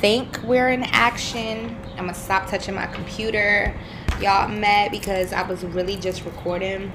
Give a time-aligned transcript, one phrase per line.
[0.00, 1.76] Think we're in action.
[1.90, 3.74] I'm gonna stop touching my computer.
[4.18, 6.90] Y'all mad because I was really just recording.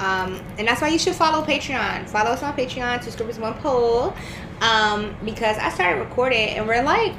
[0.00, 2.08] Um, and that's why you should follow Patreon.
[2.08, 4.14] Follow us on Patreon, two Skrippas, One Pole.
[4.62, 7.14] Um, because I started recording and we're like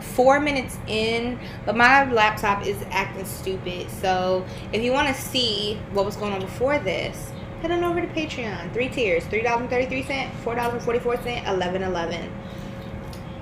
[0.00, 3.90] four minutes in, but my laptop is acting stupid.
[3.90, 7.30] So if you want to see what was going on before this,
[7.60, 8.72] head on over to Patreon.
[8.72, 12.32] Three tiers: three dollars and thirty-three cent, four dollars and forty-four cent, eleven eleven.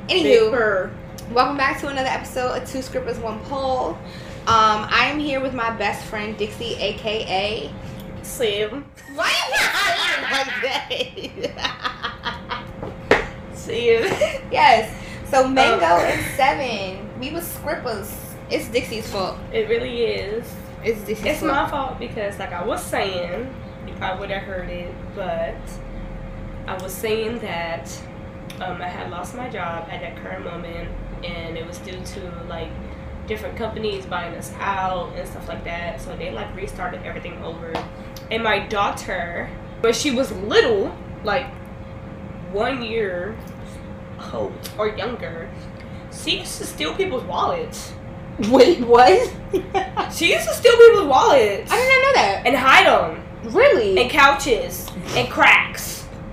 [0.09, 0.93] Anywho.
[1.33, 3.91] Welcome back to another episode of Two Skrippas One Pole.
[4.47, 7.73] Um, I am here with my best friend Dixie, aka.
[8.23, 8.85] Slim.
[9.15, 9.53] Why you
[10.33, 12.65] like that?
[13.55, 14.03] Slim.
[14.51, 14.93] yes.
[15.31, 16.01] So Mango Oh.
[16.01, 18.13] and Sevyn, we were Scrippers.
[18.51, 19.37] It's Dixie's fault.
[19.53, 20.53] It really is.
[20.83, 21.53] It's Dixie's It's fault.
[21.53, 23.55] my fault because, like I was saying,
[23.87, 25.57] you probably would have heard it, but
[26.67, 27.89] I was saying that
[28.61, 30.89] um, I had lost my job at that current moment,
[31.25, 32.69] and it was due to like
[33.27, 36.01] different companies buying us out and stuff like that.
[36.01, 37.73] So they like restarted everything over.
[38.31, 39.49] And my daughter,
[39.81, 41.47] when she was little, like
[42.53, 43.37] one year
[44.33, 45.49] old or younger,
[46.13, 47.93] she used to steal people's wallets.
[48.49, 49.33] Wait, what?
[50.13, 52.43] She used to steal people's wallets I did not know that.
[52.47, 53.23] and hide them
[53.55, 53.97] Really?
[53.99, 56.07] and couches and cracks.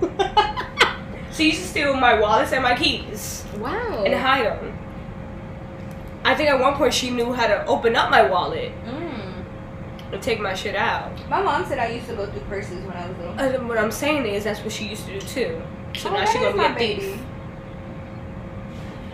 [1.38, 4.02] She used to steal my wallets and my keys wow.
[4.04, 4.76] and hide them.
[6.24, 9.44] I think at one point she knew how to open up my wallet Mm.
[10.12, 11.12] and take my shit out.
[11.30, 13.38] My mom said I used to go through purses when I was little.
[13.38, 15.62] And what I'm saying is that's what she used to do too.
[15.96, 16.98] So Oh, now she's gonna be a thief.
[16.98, 17.20] baby.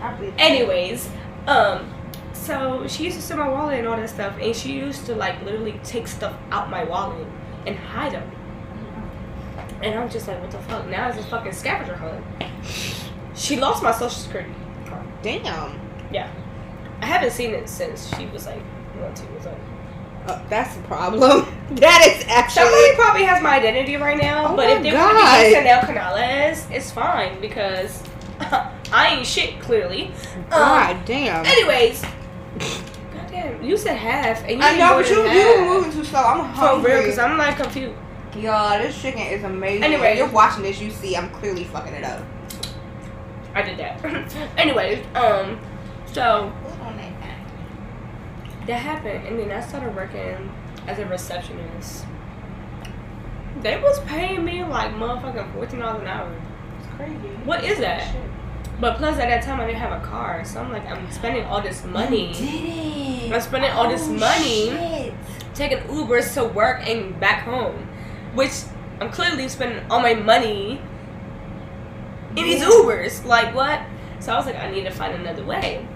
[0.00, 0.40] I believe that.
[0.42, 1.10] Anyways,
[1.46, 1.92] um,
[2.32, 5.14] so she used to steal my wallet and all that stuff, and she used to
[5.14, 7.26] like literally take stuff out my wallet
[7.66, 8.30] and hide them.
[9.84, 10.86] And I'm just like, what the fuck?
[10.88, 12.24] Now it's a fucking scavenger hunt.
[13.34, 14.50] She lost my social security
[14.86, 15.04] card.
[15.22, 15.78] Damn.
[16.12, 16.30] Yeah.
[17.00, 18.62] I haven't seen it since she was like
[18.98, 19.58] one, two years old.
[20.26, 21.20] Uh, that's the problem.
[21.72, 22.62] that is actually.
[22.64, 25.44] Somebody probably has my identity right now, Oh but if they want to God.
[25.44, 28.02] be Sanel Canales, it's fine because
[28.40, 30.12] I ain't shit clearly.
[30.34, 31.44] Um, God damn.
[31.44, 35.92] anyways, God damn, you said half, and you I know, but you you were moving
[35.92, 36.20] too slow.
[36.22, 36.92] I'm For hungry.
[36.92, 37.94] real, because I'm like confused.
[38.36, 39.84] Y'all, this chicken is amazing.
[39.84, 40.12] Anyway.
[40.12, 42.24] if you're watching this, you see I'm clearly fucking it up.
[43.54, 44.02] I did that.
[44.58, 45.60] anyways, um,
[46.06, 46.52] so
[48.66, 50.50] that happened, and then I started working
[50.86, 52.06] as a receptionist.
[53.60, 56.34] They was paying me like motherfucking fourteen dollars an hour.
[56.78, 57.14] It's crazy.
[57.44, 58.14] What is that?
[58.80, 61.44] But plus, at that time, I didn't have a car, so I'm like, I'm spending
[61.44, 63.32] all this money, Did it?
[63.32, 64.70] I'm spending all this Oh, money.
[64.70, 65.14] shit.
[65.54, 67.86] taking Ubers to work and back home,
[68.34, 68.52] which
[69.00, 70.80] I'm clearly spending all my money
[72.36, 73.24] in these Ubers.
[73.24, 73.80] Like what?
[74.20, 75.86] So I was like, I need to find another way.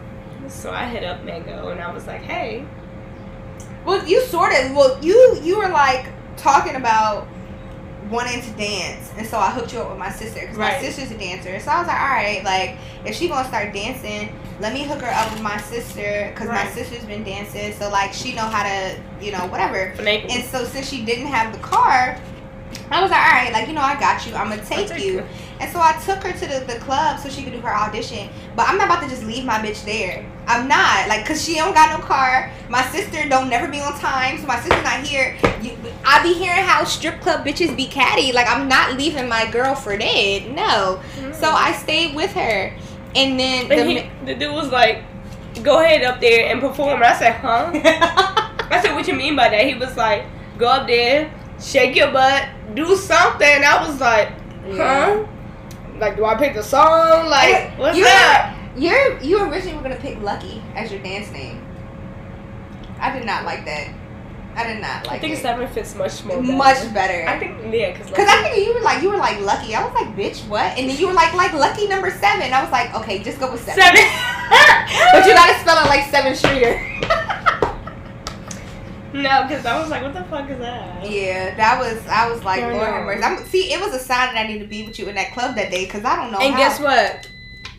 [0.48, 2.64] So I hit up Mango and I was like, hey,
[3.84, 4.72] Well, you sort of.
[4.74, 6.06] Well, you you were like
[6.36, 7.26] talking about
[8.10, 11.10] wanting to dance, and so I hooked you up with my sister because my sister's
[11.10, 11.58] a dancer.
[11.60, 15.00] So I was like, all right, like if she gonna start dancing, let me hook
[15.00, 18.62] her up with my sister because my sister's been dancing, so like she know how
[18.62, 19.92] to, you know, whatever.
[19.96, 20.30] finagle.
[20.30, 22.20] And so since she didn't have the car,
[22.90, 24.34] I was like, all right, like you know, I got you.
[24.34, 25.24] I'm gonna take, take you.
[25.60, 28.28] And so I took her to the, the club so she could do her audition.
[28.56, 30.24] But I'm not about to just leave my bitch there.
[30.46, 32.50] I'm not like, cause she don't got no car.
[32.68, 35.36] My sister don't never be on time, so my sister's not here.
[35.60, 38.32] You, I be hearing how strip club bitches be catty.
[38.32, 40.54] Like I'm not leaving my girl for dead.
[40.54, 41.00] No.
[41.16, 41.54] So mm.
[41.54, 42.74] I stayed with her,
[43.14, 45.02] and then the, he, the dude was like,
[45.62, 46.96] go ahead up there and perform.
[46.96, 47.70] And I said, huh?
[48.70, 49.66] I said, what you mean by that?
[49.66, 50.24] He was like,
[50.56, 53.64] go up there, shake your butt, do something.
[53.64, 54.32] I was like,
[54.76, 55.26] huh?
[55.98, 57.28] Like, do I pick the song?
[57.28, 58.54] Like, what's you that?
[58.76, 61.64] You're you originally were gonna pick Lucky as your dance name.
[63.00, 63.92] I did not like that.
[64.54, 65.42] I did not like I think it.
[65.42, 66.40] seven fits much more.
[66.40, 66.52] Better.
[66.52, 67.28] Much better.
[67.28, 69.74] I think yeah, because Cause I think you were like you were like lucky.
[69.74, 70.76] I was like, bitch, what?
[70.78, 72.52] And then you were like like lucky number seven.
[72.52, 73.82] I was like, okay, just go with seven.
[73.82, 74.00] seven.
[75.12, 76.80] But you gotta spell it like Sevyn Streeter.
[79.12, 81.08] no, because I was like, what the fuck is that?
[81.08, 83.22] yeah, that was I was like, Yeah, I Lord have mercy.
[83.22, 85.32] I'm, see, it was a sign that I need to be with you in that
[85.32, 85.86] club that day.
[85.86, 86.38] Cause I don't know.
[86.38, 86.58] And how.
[86.60, 87.28] guess what?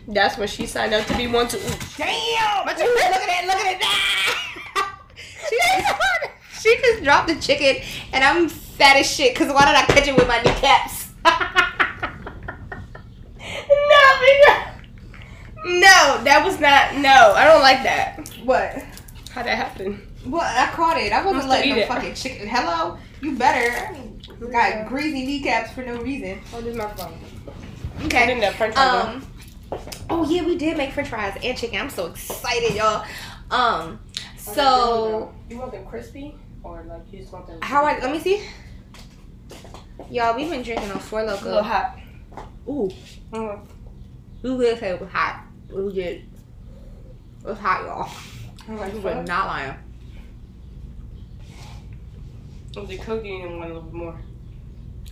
[0.08, 1.56] That's when she signed up to be one to.
[1.96, 2.64] Damn!
[2.64, 3.44] But you, look at that!
[3.46, 4.98] Look at that!
[5.48, 7.82] she, just, she just dropped the chicken,
[8.12, 9.36] and I'm fat as shit.
[9.36, 11.08] Cause why did I catch it with my kneecaps?
[13.42, 14.66] No, because-
[15.64, 16.96] no, that was not.
[16.96, 18.28] No, I don't like that.
[18.44, 18.82] what?
[19.32, 20.00] How'd that happened?
[20.26, 21.12] Well, I caught it.
[21.12, 21.88] I wasn't Must letting no it.
[21.88, 22.46] fucking chicken.
[22.46, 23.86] Hello, you better.
[23.86, 24.20] I mean,
[24.52, 26.40] got greasy kneecaps for no reason.
[26.52, 27.18] Oh, this is my phone.
[27.98, 28.26] I Okay.
[28.26, 28.86] think that French one.
[28.88, 29.26] Um.
[30.10, 31.80] Oh yeah, we did make French fries and chicken.
[31.80, 33.04] I'm so excited, y'all.
[33.50, 34.00] Um,
[34.36, 37.58] so you want them crispy or like you just want them?
[37.62, 38.42] how I let me see.
[40.10, 41.98] Y'all, we've been drinking on Four a little hot?
[42.68, 42.90] Ooh,
[43.32, 43.60] Mm.
[44.42, 45.44] we will say it was hot.
[45.68, 46.04] It was good.
[46.06, 46.24] It
[47.44, 48.10] was hot, y'all.
[48.68, 49.16] I'm We what?
[49.18, 49.74] were not lying.
[52.76, 53.24] It cooked?
[53.26, 54.20] You didn't want a little bit more.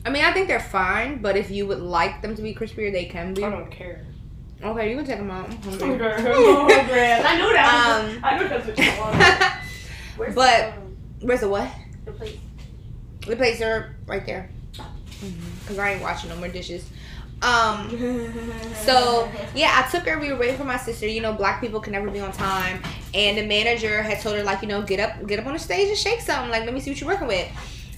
[0.07, 2.93] I mean, I think they're fine, but if you would like them to be crispier,
[2.93, 3.45] they can be.
[3.45, 4.05] I don't care.
[4.63, 5.47] Okay, you can take them out.
[5.51, 7.03] I'm Oh, hungry.
[7.03, 8.15] I knew that.
[8.15, 9.45] Um, I knew that's what you wanted.
[10.17, 10.75] Where's But-
[11.21, 11.71] the, Where's the what?
[12.05, 12.39] the plate?
[13.27, 14.51] The plates are right there.
[15.67, 16.89] Cause I ain't washing no more dishes.
[17.43, 17.89] Um.
[18.85, 20.19] So yeah, I took her.
[20.19, 21.07] We were waiting for my sister.
[21.07, 22.81] You know, black people can never be on time.
[23.19, 25.59] And the manager had told her like, you know, get up, get up on the
[25.59, 26.51] stage and shake something.
[26.51, 27.49] Like, let me see what you're working with.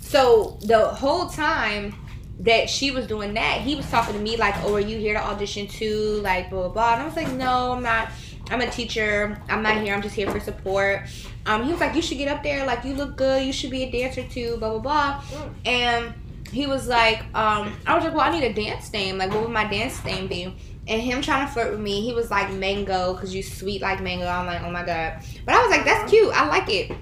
[0.01, 1.95] So the whole time
[2.39, 5.13] that she was doing that, he was talking to me like, oh, are you here
[5.13, 6.21] to audition too?
[6.23, 6.93] Like, blah blah blah.
[6.95, 8.09] And I was like, no, I'm not.
[8.51, 9.41] I'm a teacher.
[9.49, 9.95] I'm not here.
[9.95, 11.03] I'm just here for support.
[11.45, 12.67] Um, he was like, you should get up there.
[12.67, 13.45] Like, you look good.
[13.45, 14.57] You should be a dancer too.
[14.57, 15.25] Blah blah blah.
[15.67, 16.15] And
[16.51, 19.19] he was like, um, I was like, well, I need a dance name.
[19.19, 20.57] Like, what would my dance name be?
[20.89, 24.03] And him trying to flirt with me, he was like, mango, because you sweet like
[24.03, 24.27] mango.
[24.27, 25.23] I'm like, oh my God.
[25.45, 26.33] But I was like, that's cute.
[26.35, 26.93] I like it.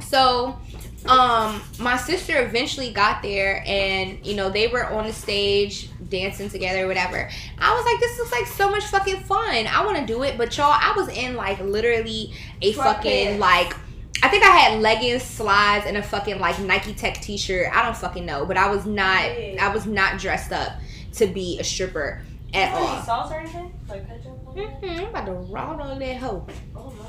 [0.00, 0.58] So,
[1.06, 6.48] um, my sister eventually got there and, you know, they were on the stage dancing
[6.48, 7.28] together whatever.
[7.58, 9.66] I was like, this looks like so much fucking fun.
[9.66, 10.38] I want to do it.
[10.38, 12.32] But y'all, I was in like literally
[12.62, 13.74] a fucking like
[14.20, 17.68] I think I had leggings, slides, and a fucking like Nike Tech T-shirt.
[17.72, 19.22] I don't fucking know, but I was not.
[19.22, 20.72] I was not dressed up
[21.14, 22.22] to be a stripper
[22.54, 23.02] at Any all.
[23.02, 23.72] sauce or anything?
[23.88, 24.44] Like ketchup?
[24.54, 26.46] Mm-hmm, I'm about to roll on that hoe.
[26.74, 27.04] Oh my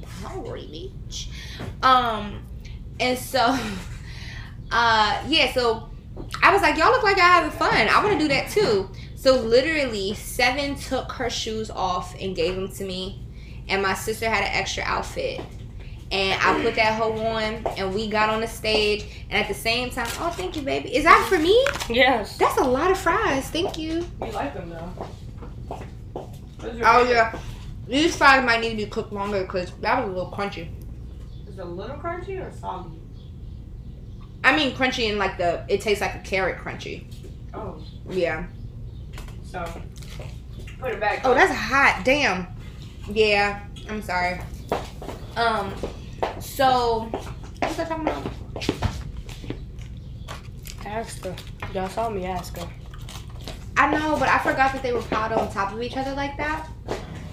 [0.00, 0.08] god.
[0.22, 1.28] Hungry bitch.
[1.82, 2.42] Um,
[2.98, 3.40] and so,
[4.70, 5.52] uh, yeah.
[5.52, 5.88] So
[6.42, 7.88] I was like, y'all look like y'all having fun.
[7.88, 8.88] I want to do that too.
[9.16, 13.22] So literally, Sevyn took her shoes off and gave them to me,
[13.68, 15.40] and my sister had an extra outfit.
[16.12, 19.06] And I put that hoe on, and we got on the stage.
[19.30, 20.94] And at the same time, oh, thank you, baby.
[20.96, 21.64] Is that for me?
[21.88, 22.36] Yes.
[22.36, 23.48] That's a lot of fries.
[23.50, 24.04] Thank you.
[24.24, 25.06] You like them though.
[26.84, 27.38] Oh yeah,
[27.88, 30.68] these fries might need to be cooked longer because that was a little crunchy.
[31.48, 32.98] Is it a little crunchy or soggy?
[34.44, 37.04] I mean, crunchy in like the it tastes like a carrot crunchy.
[37.54, 38.46] Oh, Yeah.
[39.44, 39.64] so
[40.80, 41.22] put it back.
[41.24, 42.02] Oh, that's hot.
[42.04, 42.46] Damn.
[43.10, 43.64] Yeah.
[43.88, 44.40] I'm sorry.
[45.36, 45.74] Um.
[46.40, 48.26] So, what was I talking about?
[50.90, 51.34] ask her.
[51.72, 52.68] Y'all saw me ask her.
[53.76, 56.36] I know, but I forgot that they were piled on top of each other like
[56.36, 56.68] that.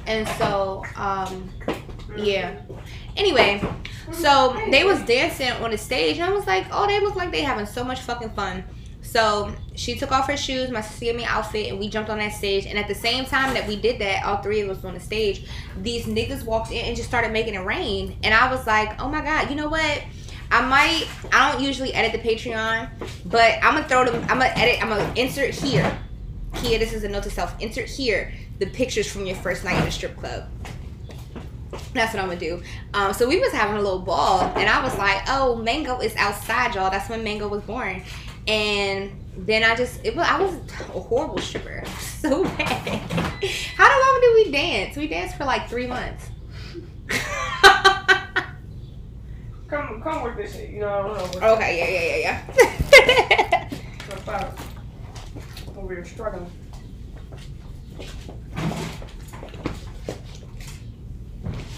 [0.06, 1.50] And so, um,
[2.16, 2.62] yeah.
[3.18, 3.62] Anyway,
[4.12, 7.32] so they was dancing on the stage, and I was like, oh, they look like
[7.32, 8.64] they having so much fucking fun.
[9.08, 12.10] So she took off her shoes, my sister gave me an outfit, and we jumped
[12.10, 12.66] on that stage.
[12.66, 15.00] And at the same time that we did that, all three of us on the
[15.00, 15.46] stage,
[15.82, 18.18] these niggas walked in and just started making it rain.
[18.24, 20.04] And I was like, oh my god, you know what?
[20.52, 21.08] I might.
[21.34, 22.90] I don't usually edit the Patreon,
[23.26, 24.22] but I'm gonna throw them.
[24.24, 24.82] I'm gonna edit.
[24.82, 25.98] I'm gonna insert here.
[26.56, 27.60] Kia, this is a note to self.
[27.62, 30.50] Insert here the pictures from your first night in a strip club.
[31.94, 32.62] That's what I'm gonna do.
[32.94, 36.16] Um, so we was having a little ball, and I was like, "Oh, Mango is
[36.16, 36.90] outside, y'all.
[36.90, 38.04] That's when Mango was born."
[38.48, 43.02] And then I just, it was, I was a horrible stripper, so bad.
[43.76, 44.96] How long did we dance?
[44.96, 46.30] We danced for like three months.
[49.70, 50.70] Come, come work this shit.
[50.70, 51.54] You know, I don't know.
[51.56, 53.70] Okay, yeah, yeah, yeah,
[54.38, 54.58] yeah.
[55.88, 56.50] we were struggling.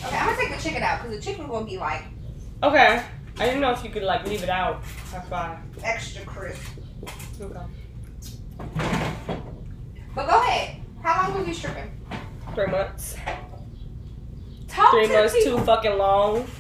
[0.04, 2.04] okay, I'm gonna take the chicken out because the chicken gonna be like
[2.62, 3.04] Okay.
[3.40, 4.84] I didn't know if you could like leave it out.
[5.12, 5.58] That's fine.
[5.84, 6.62] extra crisp.
[7.40, 7.60] Okay.
[10.16, 10.82] But go ahead.
[11.02, 11.92] How long was you stripping?
[12.56, 13.16] Three months.
[14.68, 15.44] Talk Three to months me.
[15.44, 16.48] too fucking long.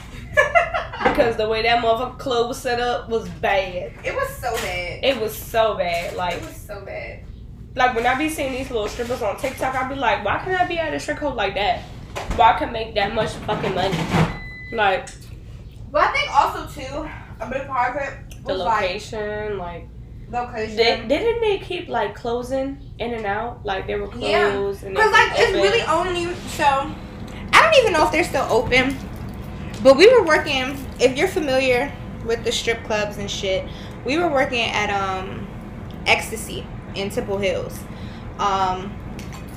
[1.02, 3.94] Because the way that motherfucking club was set up was bad.
[4.04, 5.04] it was so bad.
[5.04, 6.14] It was so bad.
[6.16, 7.24] Like, It was so bad.
[7.76, 10.60] like when I be seeing these little strippers on TikTok, I'd be like, why can't
[10.60, 11.82] I be at a strip club like that?
[12.36, 13.98] Why can I make that much fucking money?
[14.74, 15.08] Like
[15.92, 19.88] But I think also too, a big part of it the was like location, like
[20.32, 20.76] location.
[20.78, 23.66] they, didn't they keep like closing in and out?
[23.66, 24.88] Like they were closed Yeah.
[24.88, 25.62] and Because like it's open.
[25.62, 26.66] really only so.
[27.52, 28.96] I don't even know if they're still open,
[29.84, 30.78] but we were working.
[31.00, 31.92] If you're familiar
[32.26, 33.68] with the strip clubs and shit,
[34.06, 35.48] we were working at um,
[36.06, 36.66] Ecstasy
[36.96, 37.80] in Temple Hills,
[38.38, 38.94] um,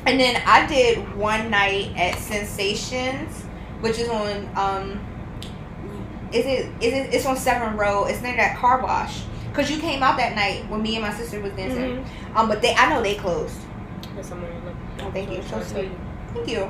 [0.06, 3.42] and then I did one night at Sensations,
[3.80, 5.06] which is on um,
[6.34, 8.06] is it is it it's on Severn Road.
[8.06, 9.22] It's near that car wash.
[9.52, 12.02] Cause you came out that night when me and my sister was dancing.
[12.04, 12.36] Mhm.
[12.36, 13.58] Um, but they I know they closed.
[14.14, 14.74] There's someone in there.
[15.00, 15.42] Oh, thank you.
[15.42, 15.90] So sweet.
[16.34, 16.62] Thank you.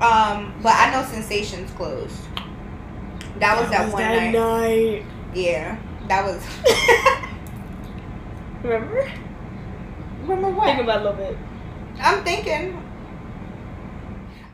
[0.00, 2.20] Um, but I know Sensations closed.
[3.40, 4.32] That was that, one night.
[4.32, 5.04] night.
[5.34, 6.42] Yeah, that was.
[8.62, 9.10] Remember?
[10.22, 10.80] Remember Think what?
[10.80, 11.38] about a little bit.
[12.00, 12.82] I'm thinking.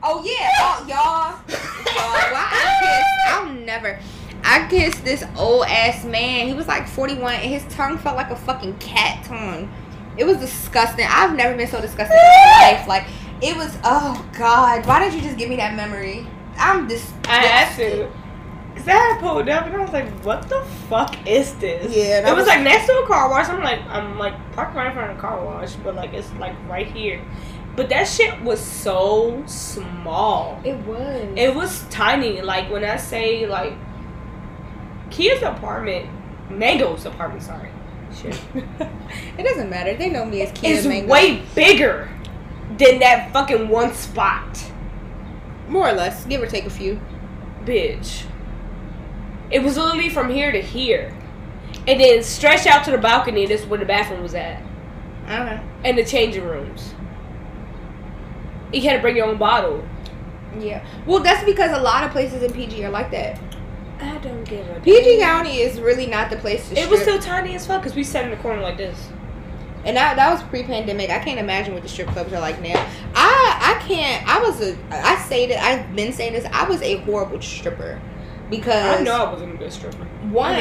[0.03, 2.31] Oh yeah, oh, y'all, y'all.
[2.31, 3.35] Why I kissed?
[3.35, 3.99] I'll never.
[4.47, 6.47] I kissed this old ass man.
[6.47, 9.71] He was like 41, and his tongue felt like a fucking cat tongue.
[10.17, 11.05] It was disgusting.
[11.09, 12.87] I've never been so disgusted in my life.
[12.87, 13.05] Like
[13.41, 13.77] it was.
[13.83, 16.25] Oh God, why did you just give me that memory?
[16.57, 17.27] I'm disgusted.
[17.29, 18.09] I had to.
[18.75, 22.19] Cause I had pulled up and I was like, "What the fuck is this?" Yeah,
[22.19, 23.47] it was, was- like next to a car wash.
[23.49, 26.31] I'm like, I'm like parked right in front of a car wash, but like it's
[26.33, 27.21] like right here.
[27.75, 30.59] But that shit was so small.
[30.63, 31.27] It was.
[31.35, 32.41] It was tiny.
[32.41, 33.73] Like when I say like
[35.15, 36.09] Kia's apartment,
[36.49, 37.43] Mango's apartment.
[37.43, 37.69] Sorry,
[38.13, 38.37] shit.
[39.37, 39.95] it doesn't matter.
[39.95, 41.11] They know me as Kia Mango.
[41.11, 42.09] way bigger
[42.77, 44.63] than that fucking one spot,
[45.69, 46.99] more or less, give or take a few.
[47.63, 48.25] bitch.
[49.51, 51.15] It was literally from here to here,
[51.87, 53.45] and then stretched out to the balcony.
[53.45, 54.61] This is where the bathroom was at,
[55.29, 55.61] Okay.
[55.85, 56.93] and the changing rooms.
[58.73, 59.87] You had to bring your own bottle.
[60.59, 60.85] Yeah.
[61.05, 63.39] Well, that's because a lot of places in PG are like that.
[63.99, 67.21] I don't give a PG County is really not the place to It was strip.
[67.21, 69.09] still tiny as fuck because we sat in the corner like this.
[69.85, 71.09] and that, that was pre-pandemic.
[71.09, 72.85] I can't imagine what the strip clubs are like now.
[73.15, 74.27] I I can't.
[74.27, 74.77] I was a.
[74.91, 76.45] I say that I've been saying this.
[76.51, 78.01] I was a horrible stripper
[78.49, 80.03] because I know I wasn't a good stripper.
[80.31, 80.55] one.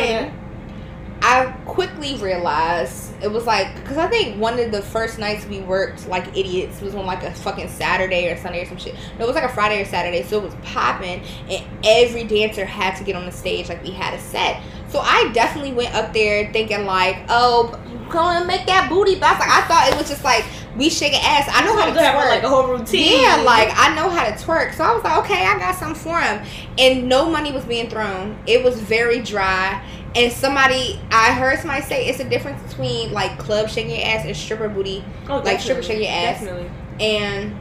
[1.25, 1.59] I know that.
[1.59, 5.61] I quickly realized it was like because I think one of the first nights we
[5.61, 8.95] worked like idiots was on like a fucking Saturday or Sunday or some shit.
[9.19, 12.65] No, it was like a Friday or Saturday, so it was popping, and every dancer
[12.65, 14.63] had to get on the stage like we had a set.
[14.89, 17.81] So I definitely went up there thinking like, oh,
[18.17, 19.41] and make that booty bounce.
[19.41, 20.45] Like I thought it was just like
[20.77, 21.49] we shaking ass.
[21.53, 22.29] I know how to twerk.
[22.29, 23.23] like a whole routine.
[23.23, 24.75] Yeah, like I know how to twerk.
[24.75, 26.47] So I was like, okay, I got something for him.
[26.79, 28.39] And no money was being thrown.
[28.47, 29.85] It was very dry.
[30.17, 34.25] And somebody, I heard somebody say it's a difference between like club shaking your ass
[34.25, 35.05] and stripper booty.
[35.29, 36.41] oh, like, stripper shaking your ass.
[36.41, 36.71] Definitely.
[37.01, 37.57] And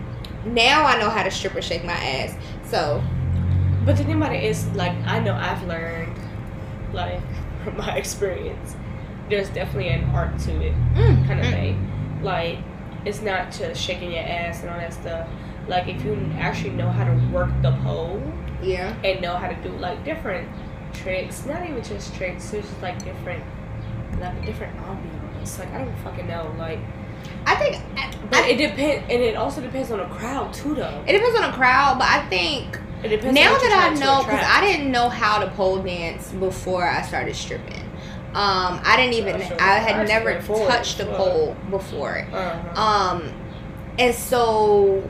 [0.45, 2.35] now I know how to stripper shake my ass.
[2.65, 3.03] So
[3.85, 6.17] But the thing about it is, like, I know I've learned,
[6.93, 7.21] like,
[7.63, 8.75] from my experience,
[9.29, 11.51] there's definitely an art to it, mm, kind of mm.
[11.51, 12.21] thing.
[12.21, 12.59] Like,
[13.05, 15.27] it's not just shaking your ass and all that stuff.
[15.67, 18.21] Like, if you actually know how to work the pole
[18.61, 18.95] Yeah.
[19.03, 20.47] and know how to do, like, different
[20.93, 23.43] tricks, not even just tricks, there's just, like, different,
[24.19, 25.59] like, different ambiance.
[25.59, 26.53] Like, I don't fucking know.
[26.57, 26.79] Like,
[27.45, 30.75] I think I, but I- it depends, and it also depends on the crowd, too,
[30.75, 31.03] though.
[31.07, 34.45] it depends on the crowd, but I think It depends now that I know, because.
[34.47, 37.81] I didn't know how to pole dance before I started stripping.
[38.35, 39.39] Um, I didn't even.
[39.47, 39.61] Sure.
[39.61, 42.25] I had I never touched a pole before.
[42.33, 42.81] Uh-huh.
[42.81, 43.31] Um,
[43.99, 45.07] and so,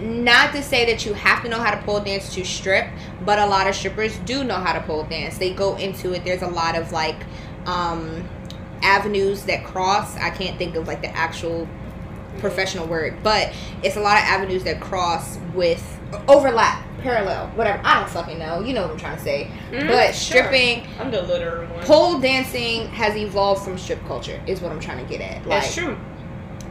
[0.00, 2.88] not to say that you have to know how to pole dance to strip,
[3.24, 5.38] but a lot of strippers do know how to pole dance.
[5.38, 6.24] They go into it.
[6.24, 7.16] There's a lot of like
[7.66, 8.28] um,
[8.82, 10.16] avenues that cross.
[10.16, 11.68] I can't think of like the actual
[12.38, 13.52] professional word, but
[13.82, 17.80] it's a lot of avenues that cross with overlap, parallel, whatever.
[17.84, 18.60] I don't fucking know.
[18.60, 19.50] You know what I'm trying to say.
[19.70, 20.42] Mm, but sure.
[20.42, 21.84] stripping, I'm the literal one.
[21.84, 24.40] pole dancing has evolved from strip culture.
[24.46, 25.46] Is what I'm trying to get at.
[25.46, 25.98] Like, That's true.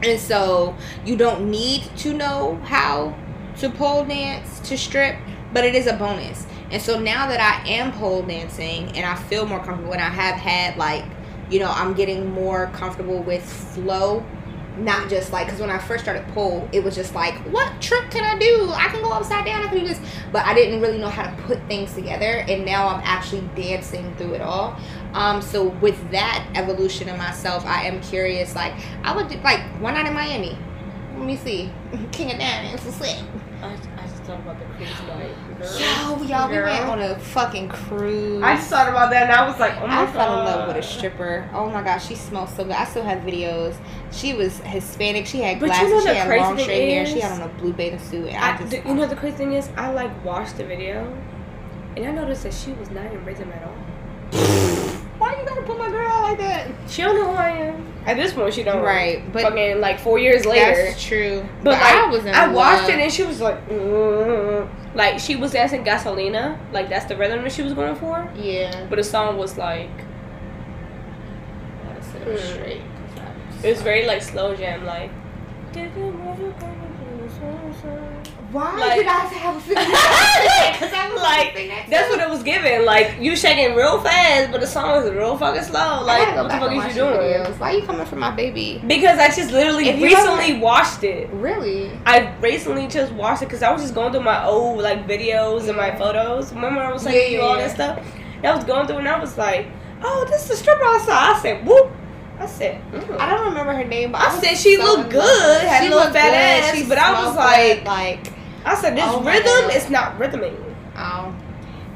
[0.02, 3.16] And so you don't need to know how
[3.58, 5.16] to pole dance to strip,
[5.52, 6.46] but it is a bonus.
[6.70, 10.08] And so now that I am pole dancing and I feel more comfortable and I
[10.08, 11.04] have had like,
[11.50, 14.24] you know, I'm getting more comfortable with flow.
[14.78, 18.08] Not just like, because when I first started pole, it was just like, what trick
[18.10, 18.70] can I do?
[18.72, 20.00] I can go upside down, I can do this.
[20.32, 22.44] But I didn't really know how to put things together.
[22.48, 24.78] And now I'm actually dancing through it all.
[25.14, 28.54] Um, so with that evolution in myself, I am curious.
[28.54, 30.56] Like, I would do, like one night in Miami.
[31.16, 31.72] Let me see,
[32.12, 33.18] King of Diamonds sick.
[33.62, 35.34] I, I just thought about the cruise night.
[35.58, 35.78] Girl.
[35.78, 38.42] Yo, y'all, we went on a fucking cruise.
[38.42, 40.68] I just thought about that and I was like, oh my I fell in love
[40.68, 41.48] with a stripper.
[41.52, 42.72] Oh my gosh, she smells so good.
[42.72, 43.76] I still have videos.
[44.12, 45.26] She was Hispanic.
[45.26, 45.90] She had But you glasses.
[46.04, 47.06] know she had long straight hair.
[47.06, 48.28] She had on a blue bathing suit.
[48.28, 51.12] And I, I, just, you know the crazy thing is, I like watched the video,
[51.96, 53.74] and I noticed that she was not in rhythm at all.
[55.34, 56.68] why you gotta put my girl out like that?
[56.88, 57.86] She don't know who I am.
[58.06, 58.82] At this point, she don't.
[58.82, 60.84] Right, but fucking like four years later.
[60.86, 61.46] that's true.
[61.62, 62.90] But, like, I was in I watched love.
[62.90, 64.68] it and she was like, mm.
[64.94, 68.28] like she was dancing Gasolina, like that's the rhythm that she was going for.
[68.36, 68.86] Yeah.
[68.88, 69.90] But the song was like,
[71.84, 72.38] Gotta sit up Mm.
[72.38, 72.80] straight.
[73.14, 75.10] 'cause it was very like slow jam, like.
[78.52, 79.84] Why Like- did I have to have a feeling?
[79.84, 82.84] Because I was like that's what it was given.
[82.84, 86.02] Like you shaking real fast, but the song is real fucking slow.
[86.04, 87.16] Like what the fuck is you doing?
[87.18, 87.58] videos.
[87.58, 88.82] Why you coming for my baby?
[88.86, 91.28] Because I just literally recently watched it.
[91.30, 91.92] Really?
[92.06, 95.68] I recently just watched it because I was just going through my old like videos
[95.68, 96.52] and my photos.
[96.52, 97.66] Remember I was sending Yeah, all yeah.
[97.68, 97.98] that stuff.
[98.38, 99.66] And I was going through and I was like,
[100.02, 101.92] "Oh, this is a stripper outside." I said, "Whoop!"
[102.38, 103.18] I said, mm.
[103.20, 105.36] I don't remember her name, but I was said she so looked in love with
[105.60, 108.32] good, had a She little looked fat ass, but I was like- like,
[108.64, 110.56] I said, "This Oh rhythm is not rhythming."
[110.96, 111.34] oh,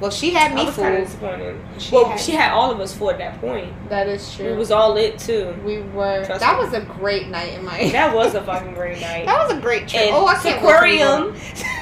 [0.00, 1.56] well, she had me was kind of fooled.
[1.78, 3.72] She well, had- she had all of us for at that point.
[3.88, 4.46] That is true.
[4.46, 5.54] It was all lit too.
[5.64, 6.24] we were.
[6.24, 6.64] Trust that me.
[6.64, 7.90] was a great night in my.
[7.90, 9.26] That was a fucking great night.
[9.26, 10.02] that was a great trip.
[10.02, 11.28] And oh, I can't wait till we go.
[11.28, 11.36] Aquarium.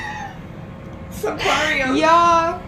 [1.25, 1.97] Aquarium.
[1.97, 2.61] Y'all,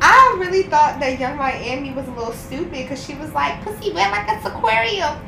[0.00, 3.92] I really thought that Yung Miami was a little stupid because she was like, pussy
[3.92, 5.18] wet like a aquarium.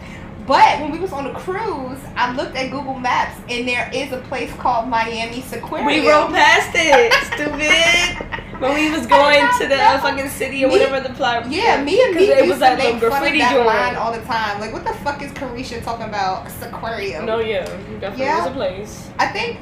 [0.48, 4.12] But when we was on the cruise, I looked at Google Maps and there is
[4.12, 5.86] a place called Miami Aquarium.
[5.86, 8.34] We rode past it, stupid.
[8.58, 11.48] When we was going to the uh, fucking city or Me- whatever the plot.
[11.48, 13.66] Yeah, me and me it used was to like make fun of graffiti that joint.
[13.66, 14.58] line all the time.
[14.58, 16.50] Like, what the fuck is Caresha talking about?
[16.62, 17.24] Aquarium.
[17.24, 17.64] No, yeah,
[18.00, 18.38] definitely Yeah.
[18.38, 19.10] was a place.
[19.16, 19.60] I think.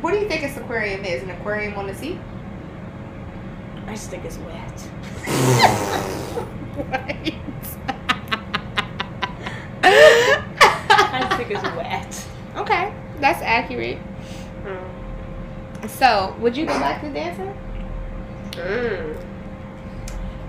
[0.00, 1.22] What do you think an aquarium is?
[1.22, 2.18] An aquarium on the sea?
[3.86, 4.88] I just think it's wet.
[9.84, 12.26] I think it's wet.
[12.56, 13.98] okay, that's accurate.
[14.64, 15.88] Mm.
[15.90, 17.56] So, would you go back to dancing?
[18.52, 19.16] Mm.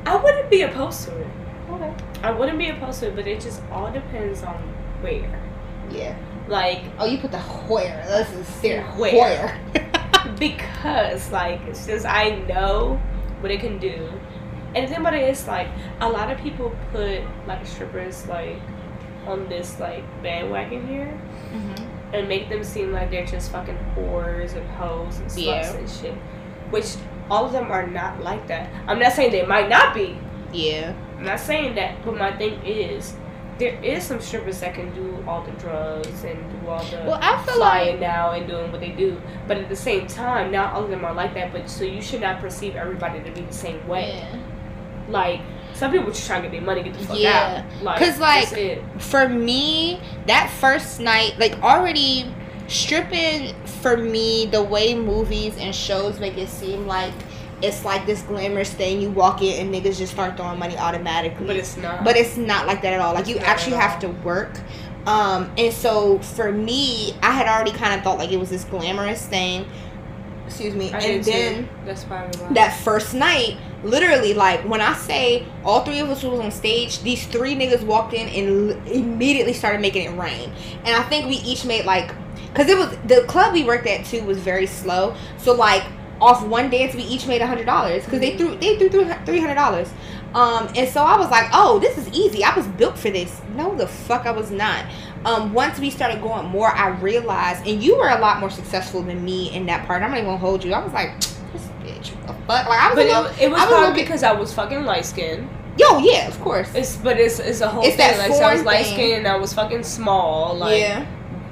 [0.06, 1.28] I wouldn't be opposed to it.
[1.70, 1.94] Okay.
[2.24, 4.56] I wouldn't be opposed to it, but it just all depends on
[5.02, 5.42] where.
[5.90, 6.16] Yeah.
[6.48, 8.06] Like, Oh, you put the where?
[8.08, 8.88] Is serious.
[8.96, 9.60] Where?
[9.74, 10.36] Where?
[10.40, 12.96] because like since I know
[13.42, 14.10] what it can do,
[14.76, 15.68] and the thing about it is like
[16.02, 18.60] a lot of people put like strippers like
[19.28, 21.20] on this like bandwagon here
[21.52, 22.16] mm-hmm.
[22.16, 25.74] and make them seem like they're just fucking whores and hoes and sluts Yeah.
[25.74, 26.14] and shit,
[26.70, 26.96] which
[27.30, 28.70] all of them are not like that.
[28.88, 30.18] I'm not saying they might not be.
[30.54, 30.94] Yeah.
[31.18, 33.16] I'm not saying that, but my thing is.
[33.58, 37.20] There is some strippers that can do all the drugs and do all the Well,
[37.22, 39.22] I feel flying like now and doing what they do.
[39.48, 41.54] But at the same time, not all of them are like that.
[41.54, 44.18] But so you should not perceive everybody to be the same way.
[44.18, 44.40] Yeah.
[45.08, 45.40] Like
[45.76, 47.64] some people just trying to get their money, get the fuck Yeah.
[47.78, 47.84] out.
[47.84, 52.26] Like, 'Cause, like, for me, that first night, like already
[52.68, 57.14] stripping for me, the way movies and shows make it seem like
[57.62, 59.00] it's like this glamorous thing.
[59.02, 61.48] You walk in and niggas just start throwing money automatically.
[61.48, 62.04] but it's not.
[62.04, 63.14] but it's not like that at all.
[63.14, 64.60] Like you actually have to work.
[65.08, 68.64] Um, and so for me, I had already kind of thought like it was this
[68.66, 69.66] glamorous thing.
[70.48, 70.92] Excuse me.
[70.94, 71.70] I and then too.
[71.86, 72.54] that's probably why.
[72.54, 77.02] that first night, literally, like when I say all three of us was on stage,
[77.02, 80.52] these three niggas walked in and l- immediately started making it rain.
[80.84, 82.14] And I think we each made like,
[82.54, 85.16] cause it was the club we worked at too was very slow.
[85.38, 85.84] So like
[86.22, 88.90] off one dance, we each made a hundred dollars because they threw they threw
[89.26, 89.92] three hundred dollars.
[90.34, 92.44] Um, and so I was like, oh, this is easy.
[92.44, 93.42] I was built for this.
[93.56, 94.84] No, the fuck, I was not.
[95.24, 99.02] Um, once we started going more, I realized, and you were a lot more successful
[99.02, 100.04] than me in that part.
[100.04, 100.74] I'm not even gonna hold you.
[100.74, 101.24] I was like,
[102.12, 102.68] bitch, what the fuck?
[102.70, 104.54] Like I was, but a little, it, it was I was probably because I was
[104.54, 105.50] fucking light skinned.
[105.78, 106.74] yo, yeah, of course.
[106.76, 108.18] It's but it's it's a whole It's thing.
[108.18, 110.56] that Like so I was light skinned and I was fucking small.
[110.56, 111.06] Like yeah,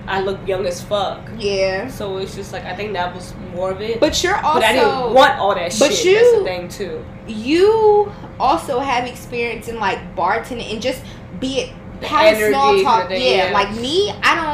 [0.08, 1.30] I look young as fuck.
[1.38, 1.88] yeah.
[1.88, 4.00] So it's just like I think that was more of it.
[4.00, 5.80] But you're also, But I didn't want all that shit.
[5.80, 7.06] but That's you- the thing too.
[7.28, 11.02] you also have experience in like bartending and just
[11.39, 11.70] be it
[12.04, 13.10] having small talk.
[13.10, 13.52] yeah, yeah.
[13.54, 14.53] like me, I don't.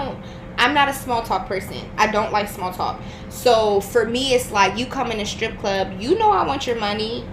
[0.60, 1.89] I'm not a small talk person.
[1.98, 3.02] I don't like small talk.
[3.30, 6.00] So for me, it's like you come in a strip club.
[6.00, 7.26] You know I want your money.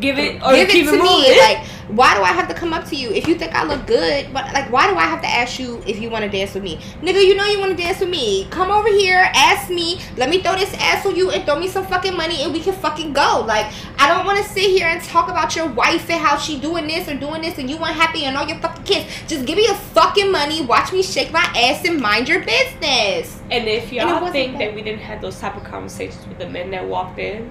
[0.00, 1.30] Give it or Give it keep to it moving.
[1.30, 1.38] me.
[1.40, 3.86] Like, why do I have to come up to you if you think I look
[3.86, 4.30] good?
[4.34, 6.62] But like, why do I have to ask you if you want to dance with
[6.62, 7.24] me, nigga?
[7.24, 8.46] You know you want to dance with me.
[8.50, 9.98] Come over here, ask me.
[10.18, 12.60] Let me throw this ass on you and throw me some fucking money, and we
[12.60, 13.42] can fucking go.
[13.46, 16.60] Like, I don't want to sit here and talk about your wife and how she
[16.60, 19.06] doing this or doing this, and you unhappy and all your fucking kids.
[19.26, 20.60] Just give me your fucking money.
[20.66, 23.40] Watch me shake my ass and mind your business.
[23.50, 26.38] And if y'all wasn't think that- that we didn't have those type of conversations with
[26.38, 27.50] the men that walked in,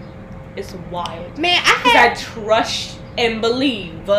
[0.57, 1.37] it's wild.
[1.37, 4.09] Man, I had I trust and believe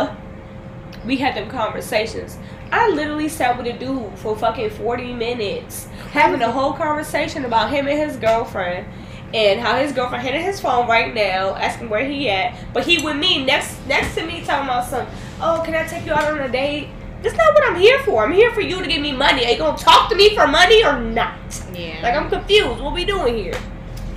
[1.05, 2.39] we had them conversations.
[2.71, 7.71] I literally sat with a dude for fucking 40 minutes having a whole conversation about
[7.71, 8.87] him and his girlfriend
[9.33, 12.55] and how his girlfriend hitting his phone right now asking where he at.
[12.73, 15.07] But he with me next next to me talking about some,
[15.41, 16.89] oh, can I take you out on a date?
[17.23, 18.25] That's not what I'm here for.
[18.25, 19.45] I'm here for you to give me money.
[19.45, 21.39] Are you gonna talk to me for money or not?
[21.75, 22.01] yeah.
[22.03, 22.81] Like I'm confused.
[22.81, 23.59] What we doing here?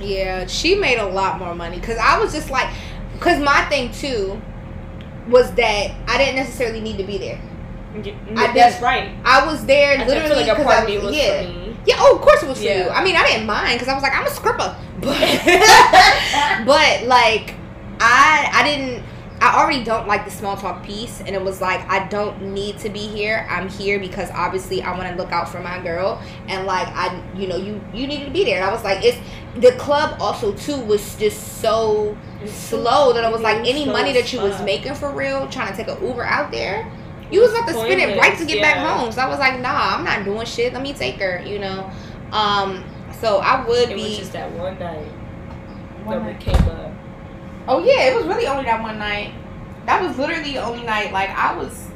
[0.02, 2.68] Yeah, she made a lot more money because I was just like,
[3.14, 4.40] because my thing too
[5.28, 7.40] was that I didn't necessarily need to be there.
[7.94, 9.10] I That's did- right.
[9.24, 11.42] I was there I literally like because part I of me was, was yeah.
[11.42, 11.76] for me.
[11.86, 12.84] Yeah, oh, of course it was for Yeah.
[12.86, 12.90] you.
[12.90, 14.74] I mean, I didn't mind because I was like, I'm a scripper.
[15.00, 15.18] but,
[16.66, 17.54] but like
[18.00, 19.04] I I didn't
[19.42, 22.78] I already don't like the small talk piece and it was like I don't need
[22.78, 23.44] to be here.
[23.50, 27.20] I'm here because obviously I want to look out for my girl and like I
[27.34, 28.56] you know you you needed to be there.
[28.60, 29.18] And I was like it's
[29.56, 34.32] the club also too was just so slow that I was like any money that
[34.32, 36.90] you was making for real trying to take an Uber out there.
[37.32, 39.10] You was about to spend it right to get back home.
[39.10, 40.72] So I was like, nah, I'm not doing shit.
[40.72, 41.90] Let me take her, you know.
[42.30, 42.84] Um,
[43.20, 44.02] so I would It be.
[44.02, 45.06] was just that one night
[46.04, 46.40] One that we night.
[46.40, 46.91] came up.
[47.68, 49.32] Oh yeah, it was really only that one night.
[49.86, 51.12] That was literally the only night.
[51.12, 51.88] Like I was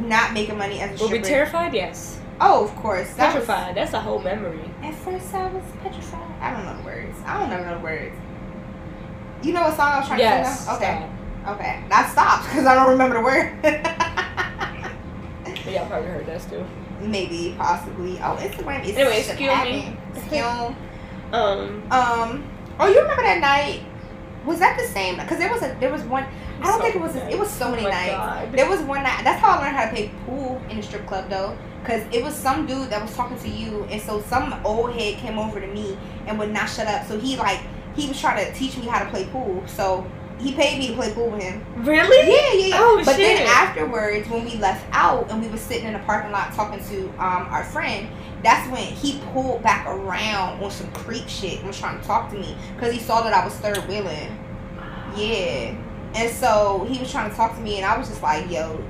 [0.00, 1.26] not making money as a Were we stripper.
[1.28, 1.74] terrified?
[1.74, 2.20] Yes.
[2.40, 3.12] oh, of course.
[3.14, 3.76] That was- Petrified.
[3.76, 4.60] That's a whole memory.
[4.82, 6.20] at first, I was petrified.
[6.40, 7.16] I don't know the words.
[7.24, 8.14] I don't know the words.
[9.42, 10.58] You know what song I was trying Yes.
[10.58, 10.66] to sing?
[10.66, 10.76] now?
[10.76, 11.06] Okay,
[11.42, 11.54] stop.
[11.56, 11.84] okay.
[11.88, 13.52] That stopped because I don't remember the word.
[15.64, 16.64] But y'all probably heard that too.
[17.00, 18.18] Maybe, possibly.
[18.18, 19.96] Oh, Instagram is Anyway, excuse me.
[20.14, 20.42] Excuse
[21.32, 21.82] Um.
[21.90, 22.44] Um.
[22.78, 23.80] Oh, you remember that night?
[24.46, 25.16] Was that the same?
[25.16, 26.24] Because there was a there was one.
[26.60, 27.16] I don't so think it was.
[27.16, 28.12] A, it was so many Oh nights.
[28.12, 28.52] God.
[28.52, 29.22] There was one night.
[29.24, 31.56] That's how I learned how to play pool in the strip club, though.
[31.84, 35.18] Cause it was some dude that was talking to you, and so some old head
[35.18, 37.06] came over to me and would not shut up.
[37.06, 37.60] So he like
[37.94, 39.62] he was trying to teach me how to play pool.
[39.66, 40.04] So
[40.40, 41.64] he paid me to play pool with him.
[41.84, 42.28] Really?
[42.30, 42.76] Yeah, yeah, yeah.
[42.80, 43.38] Oh, but shit.
[43.38, 46.82] then afterwards, when we left out and we were sitting in the parking lot talking
[46.88, 48.08] to um our friend,
[48.42, 52.30] that's when he pulled back around on some creep shit and was trying to talk
[52.30, 54.38] to me because he saw that I was third wheeling.
[55.16, 55.74] Yeah,
[56.14, 58.82] and so he was trying to talk to me, and I was just like, "Yo,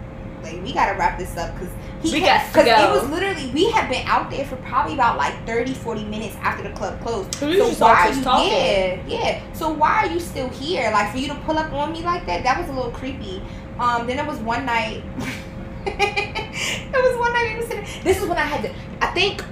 [0.43, 3.51] like we gotta wrap this up because he We kept- got to it was literally
[3.55, 7.01] we had been out there for probably about like 30 40 minutes after the club
[7.01, 7.41] closed.
[7.41, 8.53] We was just all why are you talking.
[8.53, 9.41] yeah yeah.
[9.55, 10.91] So why are you still here?
[10.93, 13.41] Like for you to pull up on me like that that was a little creepy.
[13.79, 15.03] Um then there was one night
[15.87, 19.45] there was one night we was sitting this is when i had to i think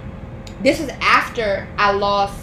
[0.62, 2.38] this is after i lost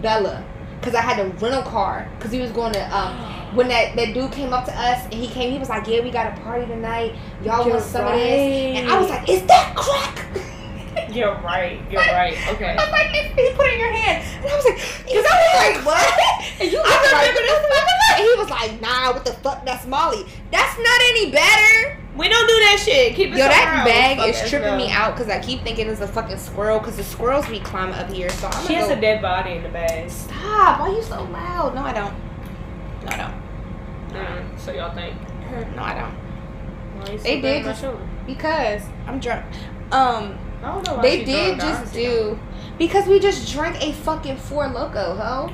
[0.00, 0.44] bella
[0.80, 3.14] because i had to rent a car because he was going to um
[3.54, 6.02] when that, that dude came up to us and he came, he was like, "Yeah,
[6.02, 7.14] we got a party tonight.
[7.44, 10.26] Y'all You're want some of this?" And I was like, "Is that crack?"
[11.14, 11.80] You're right.
[11.90, 12.36] You're right.
[12.54, 12.76] Okay.
[12.76, 14.76] I was like, "He put it in your hand," and I was like,
[15.06, 17.64] "Because I was like, what?" And you like, remember this
[18.14, 19.64] and he was like, "Nah, what the fuck?
[19.64, 20.26] That's Molly.
[20.50, 23.14] That's not any better." We don't do that shit.
[23.16, 25.62] Keep it Yo, that somewhere bag Fuck is that tripping me out because I keep
[25.62, 28.28] thinking it's a fucking squirrel because the squirrels be climbing up here.
[28.30, 30.08] So I'm She has gonna a dead body in the bag.
[30.10, 30.80] Stop!
[30.80, 31.74] Why are you so loud?
[31.74, 32.14] No, I don't.
[33.04, 33.44] No, I don't.
[34.14, 35.16] Mm, so y'all think?
[35.74, 36.14] No, I don't.
[37.00, 37.84] Why They did just-
[38.26, 39.44] Because I'm drunk.
[39.90, 42.38] Um, I don't know why they did just do
[42.78, 45.52] because we just drank a fucking Four Loko, ho.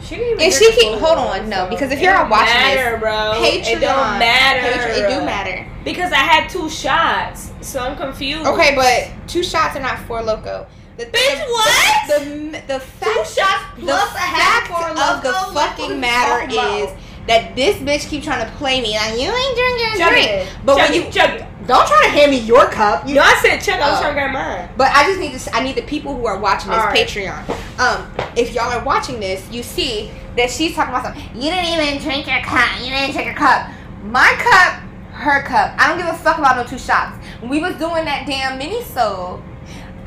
[0.00, 2.54] She didn't even And she keep hold on, no, because if it you're don't watching
[2.54, 4.60] matter, this, bro, Patreon, it don't matter.
[4.60, 5.66] Patreon, it do matter.
[5.84, 8.46] because I had two shots, so I'm confused.
[8.46, 10.66] Okay, but two shots are not Four Loko.
[10.96, 12.08] The, Bitch, the, what?
[12.08, 16.90] The the, the fact, shots plus the fact of the fucking matter is
[17.26, 20.48] that this bitch keep trying to play me like you ain't drinking Chug drink.
[20.64, 21.46] But chug when it, you.
[21.66, 23.80] Don't try to hand me your cup, you No, I said chug.
[23.80, 24.68] I was trying to grab mine.
[24.76, 25.54] But I just need to.
[25.54, 26.96] I need the people who are watching this right.
[26.96, 27.48] Patreon.
[27.78, 31.22] Um, if y'all are watching this, you see that she's talking about something.
[31.34, 32.80] You didn't even drink your cup.
[32.80, 33.70] You didn't drink your cup.
[34.02, 35.74] My cup, her cup.
[35.78, 37.16] I don't give a fuck about no two shots.
[37.40, 39.42] When we was doing that damn mini so,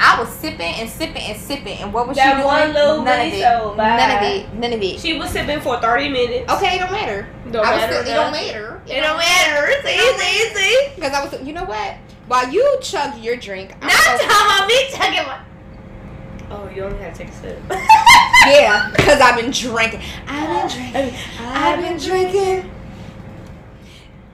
[0.02, 1.78] I was sipping and sipping and sipping.
[1.80, 2.46] And what was That she doing?
[2.46, 3.42] one little none of it.
[3.42, 4.54] None of it.
[4.54, 4.98] None of it.
[5.00, 6.52] She was sipping for 30 minutes.
[6.54, 7.28] Okay, it don't matter.
[7.52, 8.02] Don't I was matter.
[8.02, 8.82] it don't matter.
[8.88, 9.68] It don't matter.
[9.70, 10.92] It's easy, easy.
[10.96, 11.34] Because I was.
[11.46, 11.96] You know what?
[12.28, 15.40] While you chug your drink, I'm Not talking about me chugging my.
[16.52, 17.60] Oh, you only had to take a sip.
[18.48, 20.00] Yeah, because I've been drinking.
[20.26, 21.20] I've been drinking.
[21.42, 22.72] I've been drinking.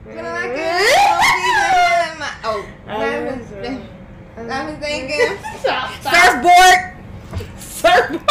[2.48, 3.82] Oh, I've been,
[4.36, 5.38] I've been thinking.
[5.60, 6.14] Stop, stop.
[6.14, 7.58] Surfboard.
[7.58, 8.20] Surfboard.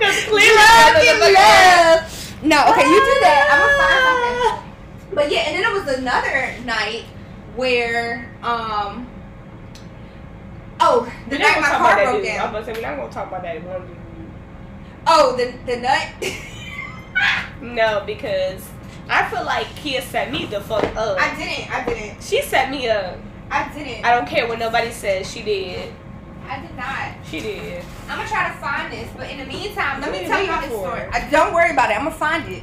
[0.00, 2.42] Clearly, Love brother, is love.
[2.42, 3.48] No, okay, you do that.
[3.52, 5.14] I'm gonna find something.
[5.14, 7.04] But yeah, and then it was another night
[7.56, 9.06] where, um,
[10.80, 12.30] oh, the We're night my car about that broke dude.
[12.30, 12.48] I'm down.
[12.50, 13.96] about to say we're not gonna talk about that one dude.
[15.06, 16.08] Oh, the the nut.
[17.60, 18.66] No, because
[19.10, 21.18] I feel like Kia set me the fuck up.
[21.20, 21.70] I didn't.
[21.70, 22.22] I didn't.
[22.22, 23.18] she set me up.
[23.50, 24.04] I didn't.
[24.04, 25.30] I don't care what nobody says.
[25.30, 25.92] She did.
[26.48, 27.14] I did not.
[27.28, 27.84] She did.
[28.08, 30.60] I'm gonna try to find this, but in the meantime, let me tell you y'all
[30.60, 31.02] this story.
[31.12, 31.96] I, don't worry about it.
[31.96, 32.62] I'm gonna find it.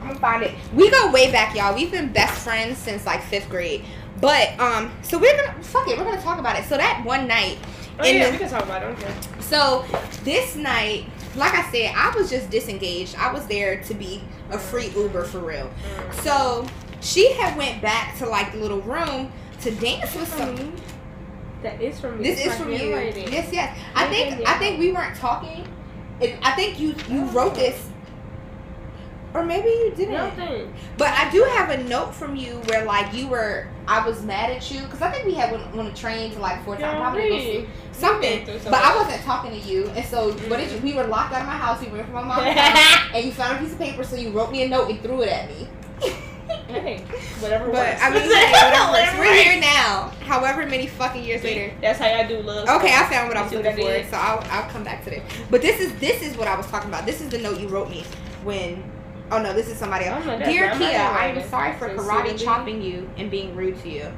[0.00, 0.52] I'm gonna find it.
[0.74, 1.74] We go way back, y'all.
[1.74, 3.84] We've been best friends since like fifth grade.
[4.20, 5.98] But um, so we're gonna fuck it.
[5.98, 6.64] We're gonna talk about it.
[6.64, 7.58] So that one night,
[7.98, 8.96] Oh yeah, the- we can talk about it.
[9.04, 9.84] I so
[10.24, 13.16] this night, like I said, I was just disengaged.
[13.16, 15.70] I was there to be a free Uber for real.
[16.22, 16.66] So
[17.00, 19.32] she had went back to like the little room
[19.62, 20.74] to dance with some.
[21.62, 22.24] That is from me.
[22.24, 22.90] This It's is from you.
[22.90, 23.78] Yes, yes.
[23.94, 24.50] I think yeah, yeah.
[24.52, 25.66] I think we weren't talking
[26.42, 27.88] I think you you wrote this,
[29.34, 30.14] or maybe you didn't.
[30.14, 30.72] Nothing.
[30.96, 34.50] But I do have a note from you where like you were, I was mad
[34.50, 36.94] at you because I think we had went on a train to like Fort Town,
[36.94, 38.46] Yeah, probably go see something.
[38.46, 40.78] But I wasn't talking to you, and so what did you?
[40.78, 41.80] We were locked out of my house.
[41.80, 44.30] We went from my mom's house, and you found a piece of paper, so you
[44.30, 45.68] wrote me a note and threw it at me.
[46.68, 47.04] Hey,
[47.40, 48.02] whatever But works.
[48.02, 49.18] I mean, hey, whatever works.
[49.18, 50.10] We're here now.
[50.20, 51.74] However many fucking years later.
[51.80, 52.68] That's how y'all do love.
[52.68, 55.10] Okay, I found what I was See looking for, so I'll, I'll come back to
[55.10, 55.22] this.
[55.50, 57.06] But this is this is what I was talking about.
[57.06, 58.04] This is the note you wrote me
[58.42, 58.90] when.
[59.30, 60.24] Oh no, this is somebody oh, else.
[60.26, 62.38] Oh, no, Dear Kia, I am sorry for karate Sincerely.
[62.38, 64.12] chopping you and being rude to you.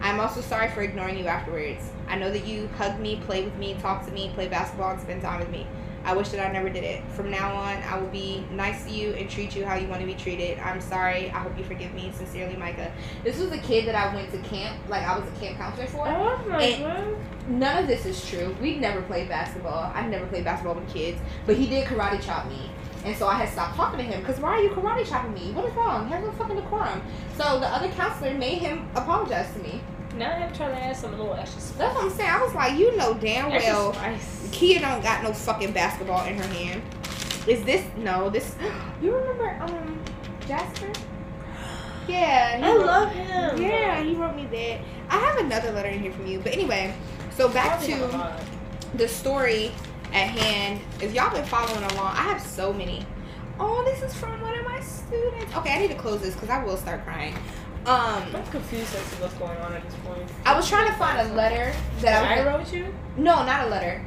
[0.00, 1.90] I'm also sorry for ignoring you afterwards.
[2.06, 5.00] I know that you hug me, play with me, talk to me, play basketball, and
[5.00, 5.66] spend time with me.
[6.08, 7.04] I wish that I never did it.
[7.10, 10.00] From now on, I will be nice to you and treat you how you want
[10.00, 10.58] to be treated.
[10.58, 11.28] I'm sorry.
[11.28, 12.10] I hope you forgive me.
[12.16, 12.90] Sincerely, Micah.
[13.24, 15.86] This was a kid that I went to camp, like I was a camp counselor
[15.86, 16.08] for.
[16.08, 17.14] Oh my god.
[17.48, 18.56] None of this is true.
[18.58, 19.92] We never played basketball.
[19.94, 22.70] I never played basketball with kids, but he did karate chop me.
[23.04, 25.52] And so I had stopped talking to him because why are you karate chopping me?
[25.52, 26.08] What is wrong?
[26.08, 27.02] Have no fucking decorum.
[27.36, 29.82] So the other counselor made him apologize to me.
[30.16, 31.78] Now I'm trying to add some little extra spice.
[31.78, 32.30] That's what I'm saying.
[32.30, 34.37] I was like, you know damn well, spice.
[34.52, 36.82] Kia don't got no fucking basketball in her hand.
[37.46, 38.28] Is this no?
[38.30, 38.54] This
[39.02, 40.02] you remember um
[40.46, 40.92] Jasper?
[42.06, 43.62] Yeah, I wrote- love him.
[43.62, 44.80] Yeah, he wrote me that.
[45.10, 46.94] I have another letter in here from you, but anyway.
[47.36, 48.42] So back Probably have a
[48.92, 49.72] to the story
[50.12, 50.80] at hand.
[51.00, 53.04] If y'all been following along, I have so many.
[53.60, 55.54] Oh, this is from one of my students.
[55.56, 57.34] Okay, I need to close this because I will start crying.
[57.86, 60.22] Um, I'm confused as to what's going on at this point.
[60.44, 62.92] I was trying to find a letter that I I wrote you.
[63.16, 64.04] No, not a letter.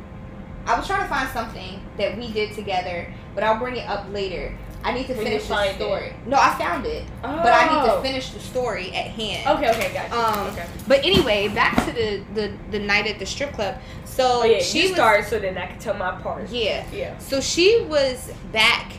[0.66, 4.12] I was trying to find something that we did together, but I'll bring it up
[4.12, 4.56] later.
[4.84, 5.76] I need to you finish the find it.
[5.76, 6.14] story.
[6.26, 7.38] No, I found it, Oh.
[7.44, 9.48] but I need to finish the story at hand.
[9.58, 10.16] Okay, okay, gotcha.
[10.16, 10.66] Um, okay.
[10.88, 13.76] But anyway, back to the the, the night at the strip club.
[14.06, 16.50] So Oh yeah, she you was, start so then I can tell my part.
[16.50, 16.84] Yeah.
[16.92, 17.18] Yeah.
[17.20, 18.94] So she was back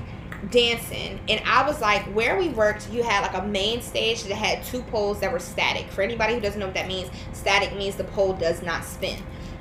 [0.51, 4.35] dancing, and I was like, where we worked, you had like a main stage that
[4.35, 5.91] had two poles that were static.
[5.91, 9.19] For anybody who doesn't know what that means, static means the pole does not spin.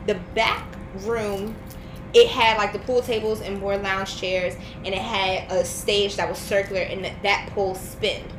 [0.07, 0.65] The back
[0.99, 1.55] room,
[2.13, 6.17] it had like the pool tables and more lounge chairs, and it had a stage
[6.17, 8.31] that was circular, and that, pole spinned.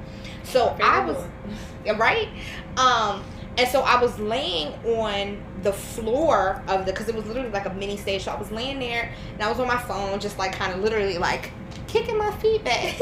[0.44, 1.98] So I was one.
[1.98, 2.28] right
[2.76, 3.24] um
[3.58, 7.66] and so i was laying on the floor of the because it was literally like
[7.66, 10.38] a mini stage so i was laying there and i was on my phone just
[10.38, 11.50] like kind of literally like
[11.86, 12.98] kicking my feet back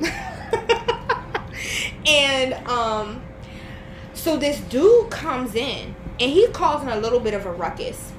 [2.06, 3.22] and um
[4.14, 8.12] so this dude comes in and he's causing a little bit of a ruckus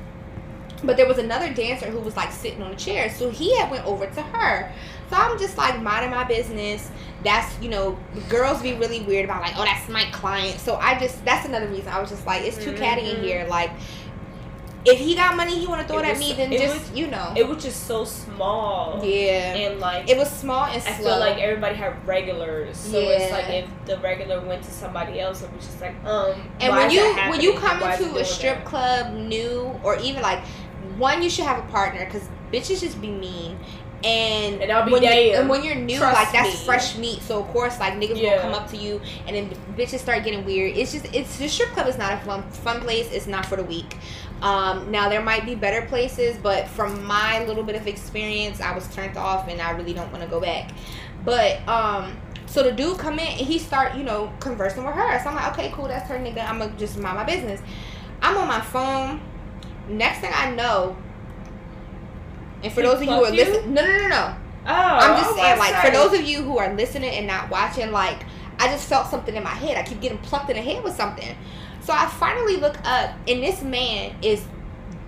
[0.84, 3.72] but there was another dancer who was like sitting on a chair so he had
[3.72, 4.72] went over to her.
[5.10, 6.90] So i'm just like minding my business.
[7.24, 7.98] That's you know
[8.30, 10.60] girls be really weird about like oh that's my client.
[10.60, 11.88] So i just that's another reason.
[11.90, 13.24] I was just like it's too catty in Mhm.
[13.24, 13.46] here.
[13.48, 13.72] Like
[14.86, 16.92] if he got money he want to throw It it at me then just was-
[17.00, 17.34] you know.
[17.38, 19.00] It was just so small.
[19.06, 19.56] yeah.
[19.56, 21.12] And like it was small and I slow.
[21.12, 25.42] feel like everybody had regulars, so it's like if the regular went to somebody else,
[25.42, 26.34] it was just like, um.
[26.60, 28.66] And when you when you come Why is it into a strip that?
[28.66, 30.40] club new or even like
[30.98, 33.58] one, you should have a partner because bitches just be mean.
[34.04, 36.66] And, And when you, and when you're new, Trust like that's me.
[36.66, 37.22] fresh meat.
[37.22, 38.34] So of course, like niggas Yeah.
[38.36, 40.76] will come up to you, and then bitches start getting weird.
[40.76, 43.10] It's just it's the strip club is not a fun fun place.
[43.14, 43.96] It's not for the weak.
[44.42, 48.76] Um, now there might be better places, but from my little bit of experience, I
[48.76, 50.72] was turned off, and I really don't want to go back.
[51.24, 55.18] But um, so the dude come in and he start, you know, conversing with her.
[55.24, 56.44] So I'm like, okay, cool, that's her nigga.
[56.46, 57.62] I'm gonna just mind my business.
[58.22, 59.22] I'm on my phone.
[59.88, 60.96] Next thing I know,
[62.64, 64.36] and for He those of you who are listening, no, no, no, no.
[64.66, 67.28] Oh, I'm just was saying, like, to for those of you who are listening and
[67.28, 68.24] not watching, like,
[68.60, 69.76] I just felt something in my head.
[69.76, 71.36] I keep getting plucked in the head with something.
[71.82, 74.46] So I finally look up, and this man is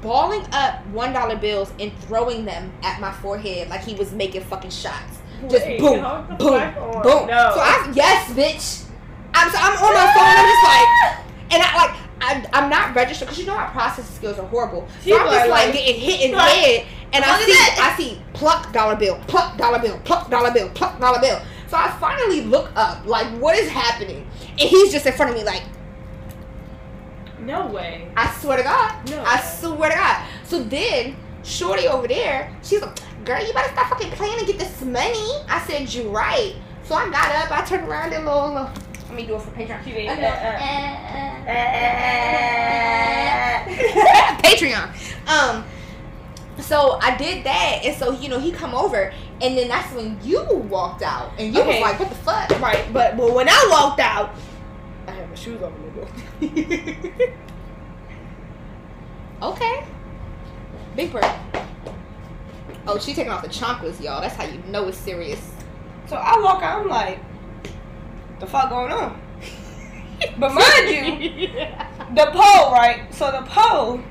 [0.01, 4.41] balling up one dollar bills and throwing them at my forehead like he was making
[4.41, 5.19] fucking shots.
[5.49, 6.01] Just Wait, boom,
[6.37, 7.27] boom, boom.
[7.27, 7.51] No.
[7.55, 8.85] So I yes, bitch.
[9.33, 10.35] I'm so I'm on my phone.
[10.35, 12.04] I'm just like, and I like.
[12.25, 14.87] I, I'm not registered because you know my processing skills are horrible.
[15.01, 17.81] So You I'm just like, like- getting hit in the Like, head, and I see?
[17.81, 21.39] I see pluck dollar bill, pluck dollar bill, pluck dollar bill, pluck dollar bill.
[21.67, 24.27] So I finally look up, like, what is happening?
[24.51, 25.63] And he's just in front of me, like,
[27.39, 28.07] No way.
[28.15, 29.09] I swear to God.
[29.09, 29.23] No.
[29.25, 30.25] I swear to God.
[30.45, 34.57] So then, Shorty over there, she's like, girl, you better stop fucking playing and get
[34.57, 35.29] this money.
[35.47, 36.55] I said, you right.
[36.83, 38.69] So I got up, I turned around and little
[39.07, 39.83] let me do it for Patreon.
[39.83, 40.13] Did, I
[43.65, 44.89] uh, go, Patreon.
[45.27, 45.63] Um,
[46.59, 50.17] so I did that, and so you know he come over, and then that's when
[50.23, 51.81] you walked out, and you Okay.
[51.81, 54.31] was like, "What the fuck?" Right, but but when I walked out,
[55.07, 55.73] I had my shoes on
[56.41, 56.47] the
[59.41, 59.83] Okay.
[60.95, 61.25] Big bird.
[62.87, 64.21] Oh, she taking off the chocolates, y'all.
[64.21, 65.51] That's how you know it's serious.
[66.07, 67.19] So I walk out, I'm like,
[68.39, 69.21] the fuck going on?
[70.37, 71.47] but mind you,
[72.15, 73.07] the pole, right?
[73.13, 74.01] So the pole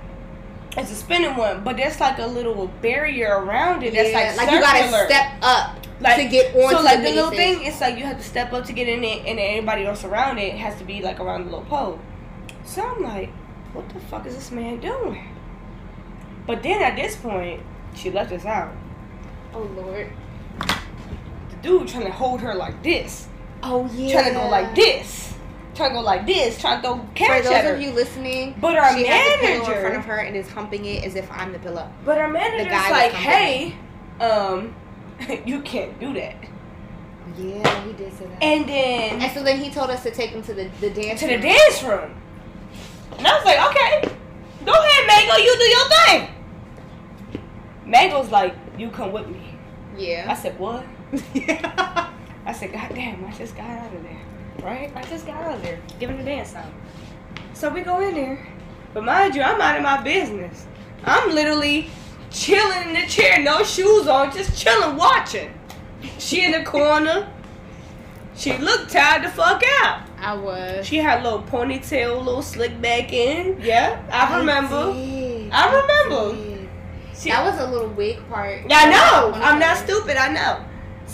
[0.79, 4.37] is a spinning one, but there's like a little barrier around it that's Yeah, like
[4.37, 6.71] like you gotta step up like to get on.
[6.71, 7.63] so like the mini little thing.
[7.65, 10.05] it's like you have to step up to get in it, and then everybody else
[10.05, 11.99] around it has to be like around the little pole.
[12.65, 13.31] So I'm like,
[13.73, 15.29] what the fuck is this man doing?
[16.47, 17.63] But then at this point,
[17.95, 18.75] she left us out.
[19.55, 20.11] Oh lord.
[20.59, 23.29] The dude trying to hold her like this,
[23.67, 24.13] Oh yeah.
[24.21, 25.35] trying to go like this,
[25.75, 27.75] trying to go like this, trying to throw For cash those at her.
[27.75, 30.49] of you listening, But our she has the pillow in front of her and is
[30.51, 31.89] humping it as if I'm the pillow.
[32.05, 33.75] But our manager's was like, hey,
[34.21, 34.75] um,
[35.47, 36.37] you can't do that.
[37.39, 38.43] Yeah, he did say that.
[38.43, 41.21] And then And so then he told us to take him to the the dance.
[41.21, 42.15] to the dance room.
[43.17, 44.15] And I was like, okay,
[44.67, 46.29] go ahead, Mango, you do your thing.
[47.87, 49.55] Mango's like, you come with me.
[49.97, 50.27] Yeah.
[50.29, 50.85] I said, what?
[52.47, 54.21] I said, God damn, I just got out of there.
[54.63, 54.93] Right?
[54.95, 55.81] I just got out of there.
[55.99, 56.71] Giving the dance out.
[57.55, 58.47] So we go in there.
[58.93, 60.67] But mind you, I'm out of my business.
[61.05, 61.91] I'm literally
[62.31, 65.53] chilling in the chair, no shoes on, just chilling, watching.
[66.19, 67.31] She in the corner.
[68.37, 70.03] She looked tired the fuck out.
[70.19, 70.87] I was.
[70.87, 73.61] She had a little ponytail, little slick back in.
[73.61, 74.93] Yeah, I remember.
[74.93, 75.51] did.
[75.53, 76.37] I remember.
[76.37, 76.69] did.
[77.17, 78.63] She, That was a little wig part.
[78.71, 79.33] I know.
[79.35, 80.17] I'm not stupid.
[80.17, 80.65] I know.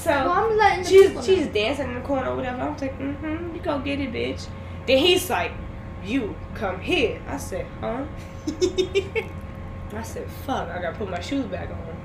[0.01, 2.63] So Well, I'm letting she's she's dancing in the corner or whatever.
[2.63, 4.47] I'm like, mm-hmm, you go get it, bitch.
[4.87, 5.53] Then he's like,
[6.03, 7.21] you come here.
[7.29, 8.05] I said, huh?
[9.93, 10.71] I said, fuck.
[10.71, 11.97] I gotta put my shoes back on.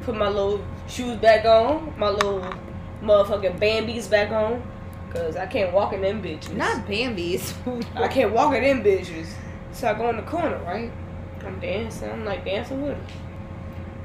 [0.00, 1.92] Put my little shoes back on.
[1.98, 2.40] My little
[3.02, 4.62] motherfucking Bambies back on.
[5.10, 6.54] Cause I can't walk in them bitches.
[6.54, 7.52] Not Bambi's.
[7.96, 9.26] I can't walk in them bitches.
[9.72, 10.90] So I go in the corner, right?
[11.44, 12.08] I'm dancing.
[12.10, 13.06] I'm like dancing with her.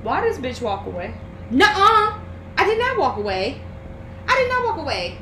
[0.03, 1.13] Why does bitch walk away?
[1.49, 2.24] Nuh-uh.
[2.65, 3.61] I did not walk away.
[4.27, 5.19] I did not walk away.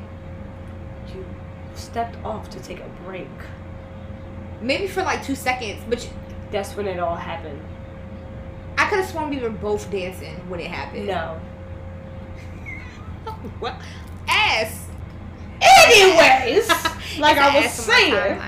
[1.14, 1.26] You
[1.74, 3.28] stepped off to take a break.
[4.62, 6.10] Maybe for like two seconds, but you-
[6.50, 7.60] That's when it all happened.
[8.78, 11.06] I could have sworn we were both dancing when it happened.
[11.06, 11.38] No.
[13.58, 13.74] what?
[14.26, 14.86] Ass.
[15.60, 16.68] Anyways,
[17.18, 18.38] like I was ass on my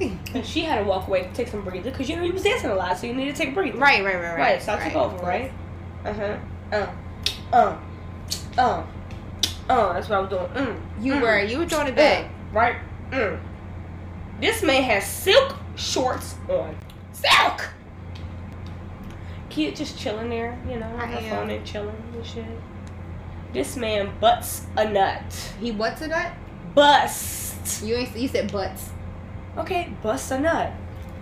[0.00, 2.32] saying, and she had to walk away to take some breather because you know you
[2.32, 3.78] was dancing a lot, so you need to take a breather.
[3.78, 4.38] right, right, right, right.
[4.38, 4.62] Right.
[4.62, 5.50] So I took over, right?
[6.04, 6.36] Uh huh.
[6.72, 6.86] Uh.
[7.52, 7.76] Uh.
[8.58, 8.82] Uh.
[9.68, 9.92] Uh.
[9.94, 10.46] That's what I was doing.
[10.66, 10.80] Mm.
[11.00, 11.20] You Mm.
[11.22, 11.96] were, you were throwing it Mm.
[11.96, 12.24] back.
[12.52, 12.76] Right.
[13.10, 13.38] Mm.
[14.40, 16.76] This man has silk shorts on.
[17.12, 17.70] Silk.
[19.50, 22.44] Kid just chilling there, you know, on her phone and chilling and shit.
[23.52, 25.22] This man butts a nut.
[25.60, 26.32] He what's a nut?
[26.74, 27.82] Bust.
[27.82, 28.90] You ain't, you said butts.
[29.56, 30.72] Okay, bust a nut.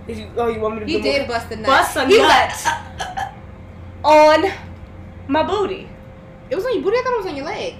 [0.08, 1.36] Is you, oh, you want me to He did more?
[1.36, 1.66] bust a nut.
[1.66, 2.28] Bust a He nut
[2.64, 3.32] like,
[4.04, 4.52] on
[5.28, 5.88] my booty.
[6.50, 6.96] It was on your booty.
[6.96, 7.74] I thought it was on your leg.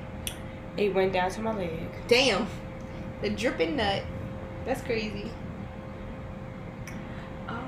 [0.76, 1.88] It went down to my leg.
[2.08, 2.46] Damn.
[3.22, 4.02] The dripping nut.
[4.64, 5.30] That's crazy.
[7.48, 7.58] Oh.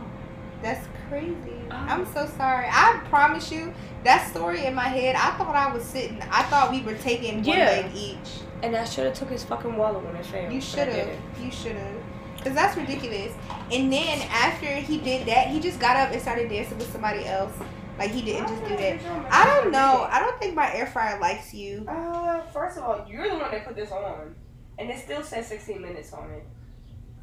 [0.62, 1.62] That's crazy.
[1.70, 1.74] Oh.
[1.74, 2.66] I'm so sorry.
[2.68, 3.72] I promise you,
[4.04, 6.20] that story in my head, I thought I was sitting.
[6.30, 8.40] I thought we were taking one leg each.
[8.62, 10.52] And I should have took his fucking wallet when it failed.
[10.52, 11.16] You should have.
[11.40, 12.02] You should have.
[12.42, 13.32] Cause that's ridiculous.
[13.72, 17.24] And then after he did that, he just got up and started dancing with somebody
[17.26, 17.52] else.
[17.98, 19.00] Like he didn't just do that.
[19.30, 20.06] I don't know.
[20.08, 21.84] I don't think my air fryer likes you.
[21.88, 24.36] Uh, first of all, you're the one that put this on,
[24.78, 26.44] and it still says 16 minutes on it.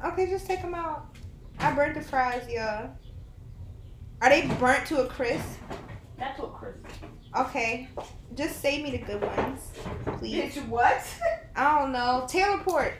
[0.04, 1.16] Okay, just take them out.
[1.58, 2.88] I burnt the fries, yeah.
[4.20, 5.58] Are they burnt to a crisp?
[6.18, 6.84] That's what crisp.
[7.34, 7.88] Okay.
[8.34, 9.60] Just save me the good ones,
[10.18, 10.54] please.
[10.54, 11.02] Bitch, what?
[11.56, 12.26] I don't know.
[12.28, 12.94] Taylor Port.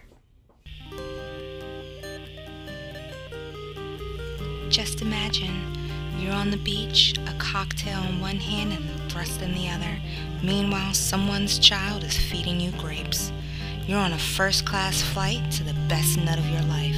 [4.70, 5.75] Just imagine
[6.18, 9.98] you're on the beach, a cocktail in one hand and a thrust in the other.
[10.42, 13.32] Meanwhile, someone's child is feeding you grapes.
[13.86, 16.96] You're on a first class flight to the best nut of your life.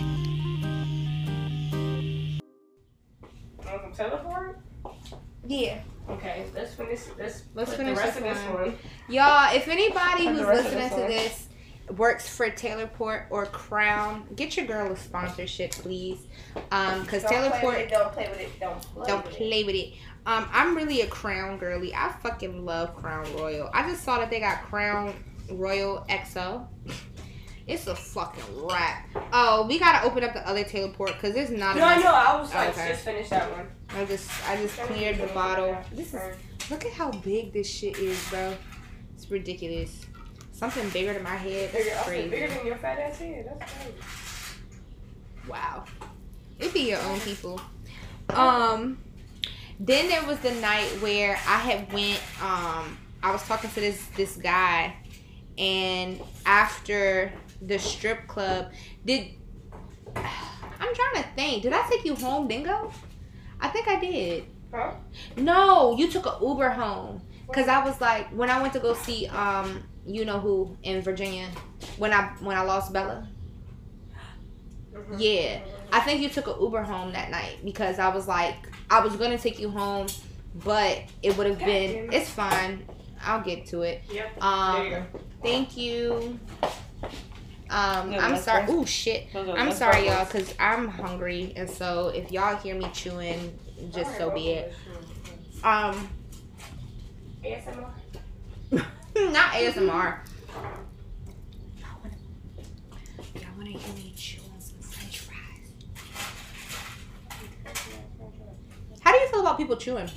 [3.66, 4.60] Want some Taylor Port?
[5.48, 5.82] Yeah.
[6.10, 7.02] Okay, let's finish.
[7.18, 8.64] Let's, Let's finish the rest this of this one.
[8.64, 8.78] one.
[9.10, 11.10] Y'all, if anybody who's the rest of listening this to on.
[11.10, 11.48] this
[11.98, 16.28] works for Taylor Port or Crown, get your girl a sponsorship, please.
[16.72, 18.60] Um, because Taylor Port Don't play with it.
[18.60, 19.38] Don't play don't with it.
[19.38, 19.94] play with it.
[20.28, 21.94] Um, I'm really a Crown girly.
[21.94, 23.70] I fucking love Crown Royal.
[23.74, 25.14] I just saw that they got Crown
[25.50, 26.68] Royal XO.
[27.68, 29.10] It's a fucking wrap.
[29.34, 32.12] Oh, we gotta open up the other Taylor Port because there's not No, I know.
[32.14, 32.90] I was like, Okay.
[32.90, 33.68] just finish that one.
[33.90, 35.76] I just I just cleared the bottle.
[35.92, 36.36] This is
[36.70, 38.56] look at how big this shit is, bro.
[39.16, 40.06] It's ridiculous.
[40.52, 41.72] Something bigger than my head.
[41.72, 43.46] Bigger, That's said bigger than your fat ass head.
[43.60, 43.94] That's crazy.
[45.48, 45.86] Wow.
[46.60, 47.60] It be your own people.
[48.30, 49.00] Um
[49.80, 54.06] then there was the night where I had went um I was talking to this
[54.16, 54.96] this guy
[55.58, 57.32] and after
[57.62, 58.72] the strip club
[59.06, 59.28] did
[60.16, 61.64] I'm trying to think.
[61.64, 62.92] Did I take you home, Dingo?
[63.60, 64.46] I think I did.
[64.74, 64.92] Huh?
[65.38, 67.22] No, you took a Uber home.
[67.54, 71.02] Cause I was like, when I went to go see, um, you know who in
[71.02, 71.48] Virginia,
[71.98, 73.28] when I when I lost Bella.
[74.94, 75.16] Mhm.
[75.18, 75.60] Yeah,
[75.92, 78.56] I think you took a Uber home that night because I was like,
[78.90, 80.08] I was gonna take you home,
[80.64, 81.92] but it would have been.
[82.10, 82.14] it.
[82.14, 82.84] It's fine.
[83.24, 84.02] I'll get to it.
[84.12, 84.44] Yep.
[84.44, 85.06] Um, you.
[85.44, 86.40] Thank you.
[87.70, 88.66] Um, No, I'm sorry.
[88.68, 89.32] Oh shit.
[89.34, 93.58] Those are- I'm sorry, y'all, cause I'm hungry, and so if y'all hear me chewing,
[93.92, 94.74] just so be it.
[95.64, 96.08] Um,
[97.44, 97.90] ASMR.
[98.72, 100.20] not ASMR.
[101.80, 102.16] Y'all wanna,
[103.36, 105.72] y'all wanna hear me chew on some French fries?
[109.02, 110.10] How do you feel about people chewing?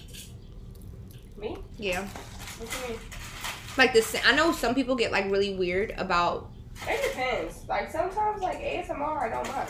[1.36, 1.56] Me?
[1.78, 2.02] Yeah,
[2.58, 3.00] What you mean?
[3.76, 4.16] like this.
[4.26, 6.50] I know some people get like really weird about.
[6.86, 7.66] It depends.
[7.68, 9.68] Like sometimes, like ASMR, I don't mind.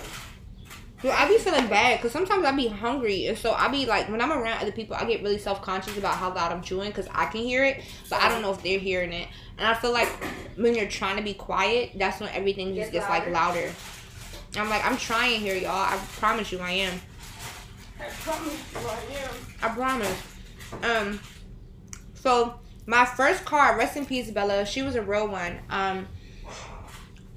[1.03, 4.09] Well, I be feeling bad because sometimes I be hungry, and so I be like,
[4.09, 6.89] when I'm around other people, I get really self conscious about how loud I'm chewing
[6.89, 9.29] because I can hear it, but I don't know if they're hearing it.
[9.59, 10.09] And I feel like
[10.57, 13.61] when you're trying to be quiet, that's when everything just Gets gets like louder.
[13.63, 13.75] louder.
[14.57, 15.71] I'm like, I'm trying here, y'all.
[15.71, 17.01] I promise you, I am.
[18.01, 19.35] I promise you I am.
[19.63, 20.23] I promise.
[20.83, 21.21] Um,
[22.15, 24.65] so my first car, rest in peace, Bella.
[24.67, 25.59] She was a real one.
[25.71, 26.09] Um,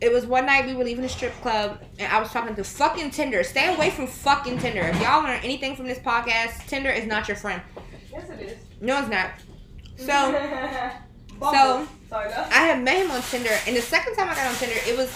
[0.01, 2.63] it was one night we were leaving the strip club, and I was talking to
[2.63, 3.43] fucking Tinder.
[3.43, 4.81] Stay away from fucking Tinder.
[4.81, 7.61] If y'all learn anything from this podcast, Tinder is not your friend.
[8.11, 8.57] Yes, it is.
[8.81, 9.31] No, it's not.
[9.97, 10.31] So
[11.39, 11.87] Bumble.
[12.09, 12.47] Sorry, no.
[12.49, 14.97] I had met him on Tinder, and the second time I got on Tinder, it
[14.97, 15.09] was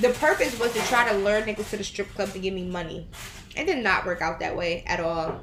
[0.00, 2.64] the purpose was to try to lure niggas to the strip club to give me
[2.64, 3.08] money.
[3.56, 5.40] It did not work out that way at all.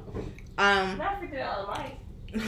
[0.57, 0.97] Um.
[0.97, 1.73] Not fifty dollar
[2.33, 2.43] mic.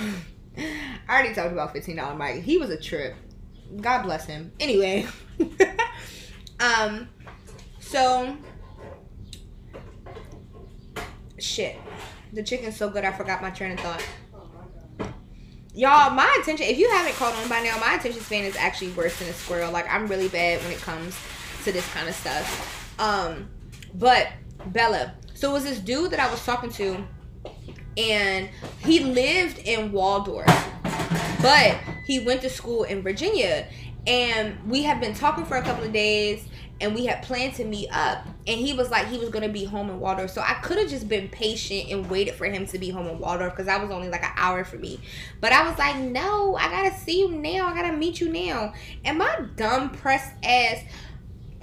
[1.07, 2.43] I already talked about fifteen dollar Mike.
[2.43, 3.15] He was a trip.
[3.81, 4.51] God bless him.
[4.59, 5.07] Anyway,
[6.59, 7.09] um,
[7.79, 8.35] so
[11.39, 11.77] shit,
[12.33, 14.03] the chicken's so good I forgot my train of thought.
[15.73, 16.65] Y'all, my attention.
[16.67, 19.33] If you haven't caught on by now, my attention span is actually worse than a
[19.33, 19.71] squirrel.
[19.71, 21.17] Like I'm really bad when it comes
[21.65, 22.99] to this kind of stuff.
[22.99, 23.49] Um,
[23.93, 24.29] but
[24.67, 25.13] Bella.
[25.33, 27.05] So it was this dude that I was talking to,
[27.97, 28.49] and
[28.79, 30.47] he lived in Waldorf,
[31.41, 33.67] but he went to school in Virginia,
[34.07, 36.47] and we had been talking for a couple of days.
[36.81, 39.63] And we had planned to meet up, and he was like he was gonna be
[39.63, 40.29] home in Waldorf.
[40.31, 43.17] So I could have just been patient and waited for him to be home in
[43.17, 44.99] Waldorf because that was only like an hour for me.
[45.39, 47.67] But I was like, no, I gotta see you now.
[47.67, 48.73] I gotta meet you now.
[49.05, 50.83] And my dumb press ass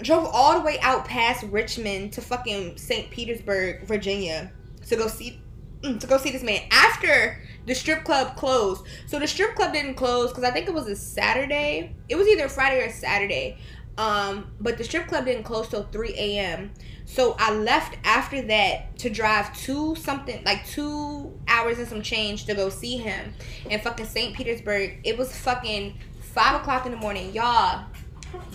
[0.01, 3.11] drove all the way out past Richmond to fucking St.
[3.11, 4.51] Petersburg, Virginia,
[4.89, 5.41] to go see
[5.83, 8.85] mm, to go see this man after the strip club closed.
[9.07, 11.95] So the strip club didn't close because I think it was a Saturday.
[12.09, 13.59] It was either Friday or Saturday.
[13.99, 16.73] Um, but the strip club didn't close till 3 a.m.
[17.05, 22.47] So I left after that to drive to something like two hours and some change
[22.47, 23.35] to go see him
[23.69, 24.35] in fucking St.
[24.35, 25.01] Petersburg.
[25.05, 27.35] It was fucking five o'clock in the morning.
[27.35, 27.85] Y'all,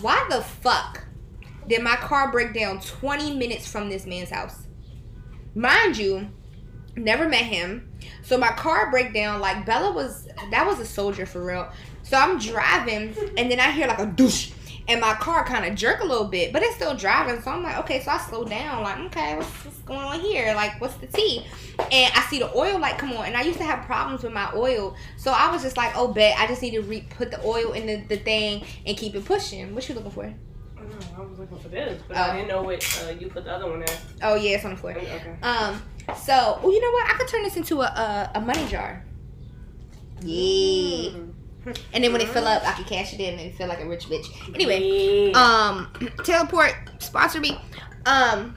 [0.00, 1.04] why the fuck
[1.68, 4.66] did my car break down 20 minutes from this man's house?
[5.54, 6.28] Mind you,
[6.98, 7.90] never met him.
[8.22, 11.70] So my car break down like Bella was that was a soldier for real.
[12.02, 14.52] So I'm driving and then I hear like a douche
[14.88, 17.40] and my car kind of jerk a little bit, but it's still driving.
[17.42, 20.54] So I'm like, okay, so I slow down, like, okay, what's, what's going on here?
[20.54, 21.44] Like, what's the tea?
[21.92, 24.32] And I see the oil light come on, and I used to have problems with
[24.32, 27.30] my oil, so I was just like, oh, bet I just need to re- put
[27.30, 29.74] the oil in the, the thing and keep it pushing.
[29.74, 30.34] What you looking for?
[30.98, 32.20] I don't know, I was looking for this, but Oh.
[32.20, 34.00] I didn't know what uh, you put the other one at.
[34.22, 34.92] Oh yeah, it's on the floor.
[34.92, 35.36] Okay.
[35.42, 35.80] Um,
[36.16, 37.10] so, well, you know what?
[37.10, 39.04] I could turn this into a a, a money jar.
[40.22, 41.10] Yeah.
[41.10, 41.34] Mm.
[41.92, 43.86] And then when it fill up, I can cash it in and feel like a
[43.88, 44.26] rich bitch.
[44.54, 45.38] Anyway, Yeah.
[45.38, 45.92] um,
[46.24, 47.60] Taylor Port sponsor me.
[48.06, 48.56] Um,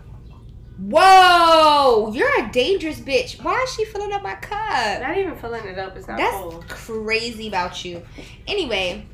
[0.79, 3.43] whoa, you're a dangerous bitch.
[3.43, 5.01] Why is she filling up my cup?
[5.01, 5.95] not even filling it up.
[5.97, 8.01] It's not That's crazy about you.
[8.47, 9.05] Anyway,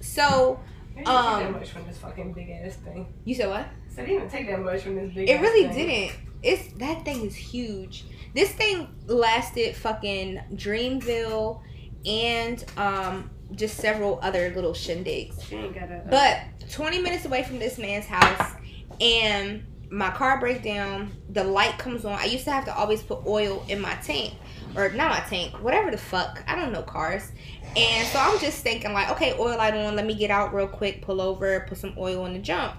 [0.00, 0.58] so
[1.00, 3.12] It didn't take that um, much from this fucking big ass thing.
[3.24, 3.66] you said what?
[3.94, 5.28] So it didn't even take that much from this big.
[5.28, 5.86] It really thing.
[5.86, 6.16] didn't.
[6.42, 8.04] It's that thing is huge.
[8.34, 11.60] This thing lasted fucking Dreamville
[12.06, 15.42] and um just several other little shindigs.
[15.44, 16.02] She ain't got a.
[16.08, 18.52] But 20 minutes away from this man's house,
[19.00, 21.10] and my car breaks down.
[21.30, 22.12] The light comes on.
[22.12, 24.34] I used to have to always put oil in my tank,
[24.76, 26.42] or not my tank, whatever the fuck.
[26.46, 27.32] I don't know cars.
[27.76, 29.94] And so I'm just thinking like, okay, oil light on.
[29.96, 32.74] Let me get out real quick, pull over, put some oil in the jump.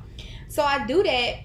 [0.49, 1.35] So I do that.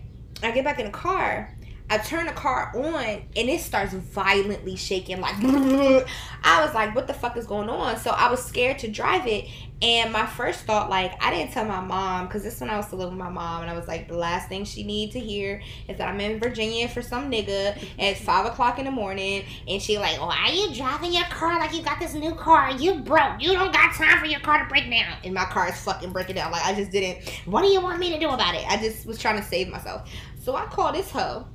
[0.42, 1.55] I get back in the car,
[1.88, 7.06] I turn the car on and it starts violently shaking like I was like what
[7.06, 7.96] the fuck is going on?
[7.98, 9.48] So I was scared to drive it
[9.80, 12.86] and my first thought like I didn't tell my mom because this when I was
[12.86, 15.20] still living with my mom and I was like the last thing she need to
[15.20, 19.44] hear is that I'm in Virginia for some nigga at five o'clock in the morning
[19.68, 22.72] and she like why are you driving your car like you got this new car?
[22.72, 23.40] You broke.
[23.40, 25.18] You don't got time for your car to break down.
[25.22, 26.50] And my car is fucking breaking down.
[26.50, 28.64] Like I just didn't what do you want me to do about it?
[28.68, 30.10] I just was trying to save myself.
[30.42, 31.46] So I called this hoe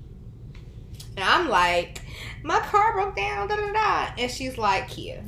[1.18, 2.02] and I'm like,
[2.44, 4.14] my car broke down, da da da.
[4.18, 5.24] And she's like, Kia,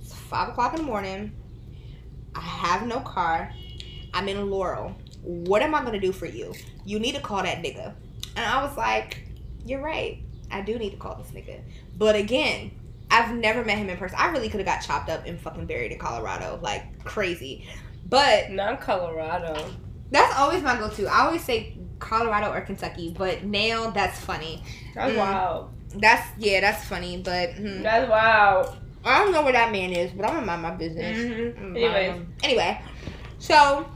[0.00, 1.32] it's five o'clock in the morning.
[2.34, 3.52] I have no car.
[4.12, 4.94] I'm in Laurel.
[5.22, 6.54] What am I gonna do for you?
[6.84, 7.94] You need to call that nigga.
[8.36, 9.26] And I was like,
[9.64, 10.22] You're right.
[10.50, 11.60] I do need to call this nigga.
[11.96, 12.70] But again,
[13.10, 14.18] I've never met him in person.
[14.18, 17.66] I really could have got chopped up and fucking buried in Colorado, like crazy.
[18.08, 19.72] But not Colorado.
[20.10, 21.06] That's always my go-to.
[21.06, 24.62] I always say Colorado or Kentucky, but now that's funny.
[24.94, 25.18] That's mm.
[25.18, 25.70] wild.
[25.94, 28.76] That's yeah, that's funny, but mm, that's wild.
[29.04, 31.16] I don't know where that man is, but I'm gonna mind my business.
[31.16, 31.76] Mm-hmm.
[31.76, 32.82] Anyway, anyway,
[33.38, 33.88] so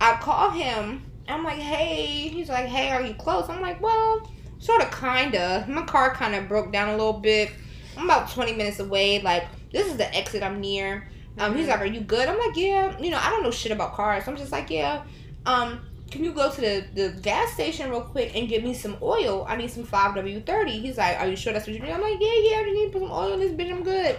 [0.00, 1.04] I call him.
[1.28, 2.28] I'm like, hey.
[2.28, 3.48] He's like, hey, are you close?
[3.48, 4.28] I'm like, well,
[4.58, 5.64] sort of, kinda.
[5.68, 7.52] My car kind of broke down a little bit.
[7.96, 9.22] I'm about 20 minutes away.
[9.22, 11.08] Like, this is the exit I'm near.
[11.38, 11.60] Um, mm-hmm.
[11.60, 12.28] he's like, are you good?
[12.28, 12.98] I'm like, yeah.
[12.98, 14.24] You know, I don't know shit about cars.
[14.24, 15.04] So I'm just like, yeah.
[15.46, 15.80] Um,
[16.12, 19.46] can you go to the, the gas station real quick and get me some oil?
[19.48, 20.68] I need some 5W30.
[20.68, 21.90] He's like, are you sure that's what you need?
[21.90, 23.72] I'm like, yeah, yeah, I just need to put some oil in this bitch.
[23.72, 24.18] I'm good.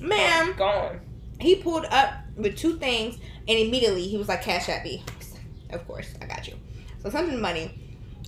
[0.00, 0.54] Man.
[0.56, 1.00] Gone.
[1.40, 3.16] He pulled up with two things
[3.48, 5.02] and immediately he was like, cash at me.
[5.70, 6.54] Of course, I got you.
[7.02, 7.74] So something money.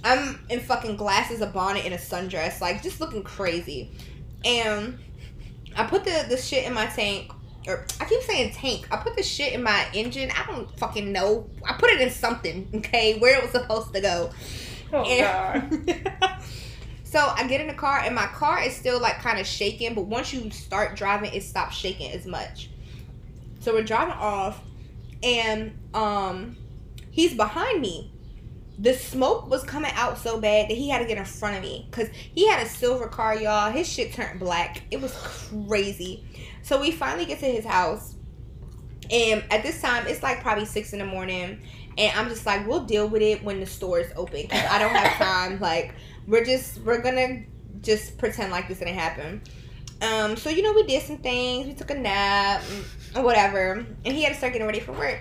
[0.02, 3.92] I'm in fucking glasses, a bonnet, and a sundress, like just looking crazy.
[4.44, 4.98] And
[5.76, 7.30] I put the, the shit in my tank
[7.66, 8.88] or I keep saying tank.
[8.90, 10.30] I put the shit in my engine.
[10.30, 11.48] I don't fucking know.
[11.68, 14.30] I put it in something, okay, where it was supposed to go.
[14.92, 16.36] Oh and, God.
[17.04, 19.94] so I get in the car and my car is still like kind of shaking,
[19.94, 22.70] but once you start driving, it stops shaking as much.
[23.60, 24.62] So we're driving off,
[25.22, 26.56] and um,
[27.10, 28.10] he's behind me.
[28.80, 31.62] The smoke was coming out so bad that he had to get in front of
[31.62, 33.70] me because he had a silver car, y'all.
[33.70, 34.82] His shit turned black.
[34.90, 36.24] It was crazy.
[36.62, 38.14] So we finally get to his house.
[39.10, 41.60] And at this time, it's like probably six in the morning.
[41.98, 44.42] And I'm just like, we'll deal with it when the store is open.
[44.42, 45.60] Because I don't have time.
[45.60, 45.94] like,
[46.26, 49.42] we're just, we're going to just pretend like this didn't happen.
[50.00, 51.66] Um, so, you know, we did some things.
[51.66, 52.62] We took a nap
[53.14, 53.84] or whatever.
[54.04, 55.20] And he had to start getting ready for work.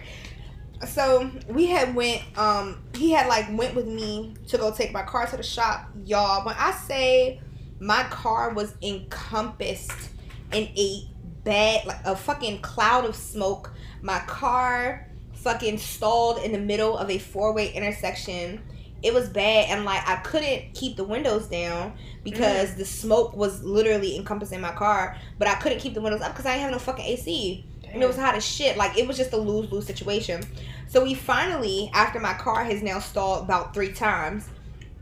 [0.88, 5.04] So we had went, um, he had like went with me to go take my
[5.04, 5.90] car to the shop.
[6.06, 7.42] Y'all, when I say
[7.80, 10.10] my car was encompassed
[10.52, 11.08] in a
[11.44, 13.74] bad, like a fucking cloud of smoke.
[14.02, 18.62] My car fucking stalled in the middle of a four way intersection.
[19.02, 22.78] It was bad, and like I couldn't keep the windows down because mm.
[22.78, 25.18] the smoke was literally encompassing my car.
[25.38, 27.66] But I couldn't keep the windows up because I didn't have no fucking AC.
[27.90, 27.96] Damn.
[27.96, 28.78] And it was hot as shit.
[28.78, 30.44] Like it was just a lose lose situation.
[30.88, 34.48] So we finally, after my car has now stalled about three times,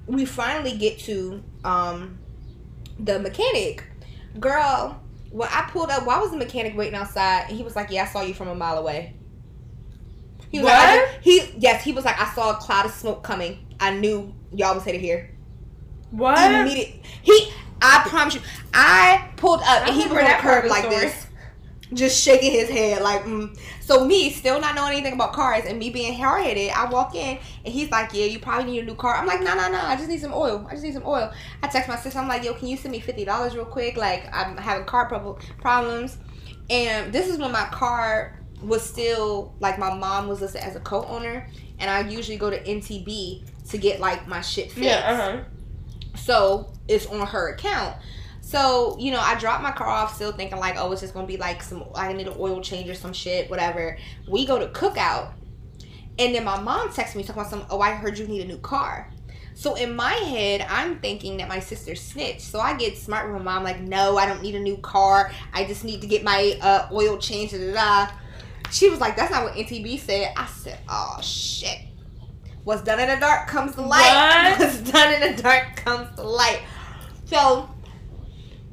[0.06, 2.18] we finally get to um
[3.00, 3.84] the mechanic.
[4.40, 7.46] Girl, when I pulled up, why was the mechanic waiting outside?
[7.50, 9.16] And he was like, "Yeah, I saw you from a mile away."
[10.50, 10.98] He was what?
[10.98, 13.66] Like, he yes, he was like, "I saw a cloud of smoke coming.
[13.80, 15.34] I knew y'all was headed here."
[16.12, 16.52] What?
[16.52, 17.06] Immediate.
[17.22, 18.42] He, I promise you,
[18.74, 21.27] I pulled up I and he was on curb like this
[21.94, 23.58] just shaking his head like mm.
[23.80, 27.38] so me still not knowing anything about cars and me being hard-headed i walk in
[27.64, 29.16] and he's like yeah you probably need a new car.
[29.16, 30.66] I'm like no no no i just need some oil.
[30.68, 31.32] I just need some oil.
[31.64, 33.96] I text my sister i'm like yo can you send me $50 real quick?
[33.96, 36.18] Like i'm having car problems.
[36.70, 40.80] And this is when my car was still like my mom was listed as a
[40.80, 41.48] co-owner
[41.80, 44.80] and i usually go to ntb to get like my shit fixed.
[44.80, 45.44] yeah, uh-huh.
[46.16, 47.96] so it's on her account
[48.48, 51.28] so, you know, I dropped my car off still thinking like, oh, it's just gonna
[51.28, 53.98] be like some I need an oil change or some shit, whatever.
[54.26, 55.34] We go to cookout
[56.18, 58.48] and then my mom texts me talking about some oh I heard you need a
[58.48, 59.12] new car.
[59.54, 62.40] So in my head, I'm thinking that my sister snitched.
[62.40, 65.30] So I get smart with my mom, like, no, I don't need a new car.
[65.52, 67.54] I just need to get my uh, oil changed.
[67.54, 68.12] Da, da, da.
[68.72, 70.32] She was like, that's not what NTB said.
[70.38, 71.80] I said, oh shit.
[72.64, 74.56] What's done in the dark comes to light.
[74.58, 74.60] What?
[74.74, 76.62] What's done in the dark comes to light.
[77.26, 77.70] So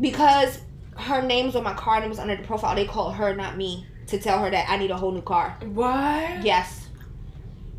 [0.00, 0.60] because
[0.96, 3.56] her name's on my card and it was under the profile, they called her, not
[3.56, 5.56] me, to tell her that I need a whole new car.
[5.62, 6.44] What?
[6.44, 6.88] Yes.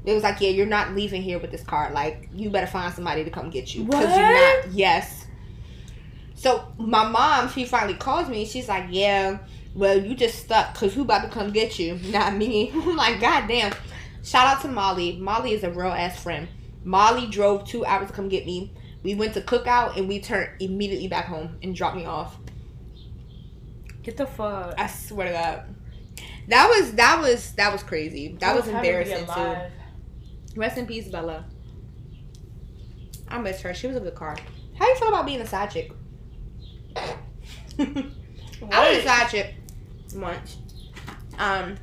[0.06, 1.92] It was like, yeah, you're not leaving here with this car.
[1.92, 3.86] Like, you better find somebody to come get you.
[3.86, 4.72] Because you're not.
[4.72, 5.26] Yes.
[6.36, 8.46] So my mom, she finally calls me.
[8.46, 9.40] She's like, yeah,
[9.74, 11.96] well, you just stuck because who about to come get you?
[12.12, 12.72] Not me.
[12.76, 13.74] I'm like, God damn.
[14.24, 15.18] Shout out to Molly.
[15.18, 16.48] Molly is a real ass friend.
[16.84, 18.72] Molly drove two hours to come get me
[19.06, 22.38] We went to cookout and we turned immediately back home and dropped me off.
[24.02, 24.74] Get the fuck.
[24.80, 25.76] I swear to God.
[26.48, 28.36] That was that was that was crazy.
[28.40, 30.60] That was What time to embarrassing too.
[30.60, 31.46] Rest in peace, Bella.
[33.28, 33.76] I miss her.
[33.76, 34.38] She was a good car.
[34.80, 35.92] How you feel about being a side chick?
[36.98, 37.14] I
[37.78, 39.54] was a side chick
[40.16, 40.58] once.
[41.38, 41.76] Um,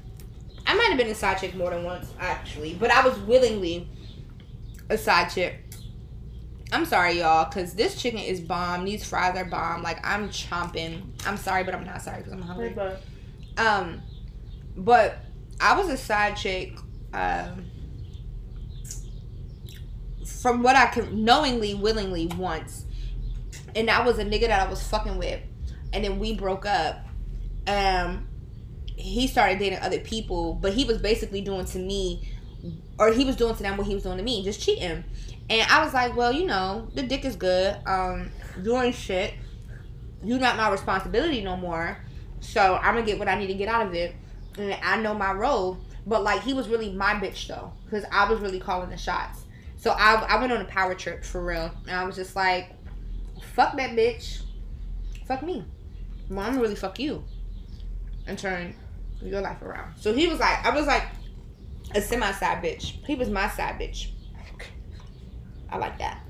[0.66, 3.88] I might have been a side chick more than once actually, but I was willingly
[4.88, 5.71] a side chick.
[6.72, 8.84] I'm sorry, y'all, because this chicken is bomb.
[8.86, 9.82] These fries are bomb.
[9.82, 11.02] Like I'm chomping.
[11.26, 12.74] I'm sorry, but I'm not sorry because I'm hungry.
[13.58, 14.00] Um,
[14.76, 15.18] but
[15.60, 16.76] I was a side chick.
[17.12, 17.66] Um,
[20.40, 22.86] from what I can knowingly, willingly once,
[23.76, 25.40] and that was a nigga that I was fucking with,
[25.92, 27.06] and then we broke up.
[27.66, 28.28] Um,
[28.96, 32.32] he started dating other people, but he was basically doing to me,
[32.98, 35.04] or he was doing to them what he was doing to me, just cheating.
[35.52, 37.76] And I was like, well, you know, the dick is good.
[37.84, 38.30] Um,
[38.62, 39.34] doing shit.
[40.24, 41.98] You're not my responsibility no more.
[42.40, 44.14] So I'm gonna get what I need to get out of it,
[44.56, 45.76] and I know my role.
[46.06, 49.44] But like he was really my bitch though, because I was really calling the shots.
[49.76, 52.70] So I I went on a power trip for real, and I was just like,
[53.54, 54.40] fuck that bitch,
[55.26, 55.66] fuck me.
[56.30, 57.24] Well, I'm really fuck you,
[58.26, 58.74] and turn
[59.20, 59.98] your life around.
[59.98, 61.04] So he was like, I was like
[61.94, 63.04] a semi side bitch.
[63.04, 64.12] He was my side bitch.
[65.72, 66.20] I like that.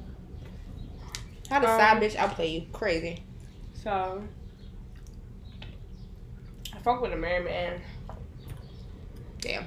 [1.51, 2.67] How the Um, side bitch outplay you?
[2.73, 3.23] Crazy.
[3.75, 4.23] So,
[6.73, 7.81] I fuck with a married man.
[9.41, 9.67] Damn.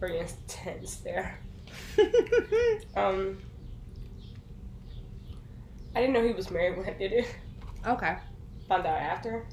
[0.00, 1.38] Pretty intense there.
[2.96, 3.38] Um,
[5.94, 7.26] I didn't know he was married when I did it.
[7.86, 8.16] okay.
[8.68, 9.46] Found out after.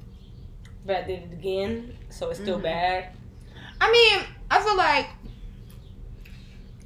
[0.85, 2.63] But I did it again, so it's still Mhm.
[2.63, 3.09] bad.
[3.81, 5.07] I mean, I feel like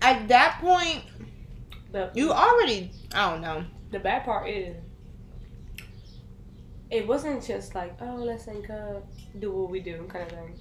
[0.01, 1.03] at that point
[1.91, 3.63] The, you already I don't know.
[3.91, 4.75] the bad part is,
[6.91, 9.07] it wasn't just like, oh, let's link up,
[9.39, 10.59] do what we do, kind of thing.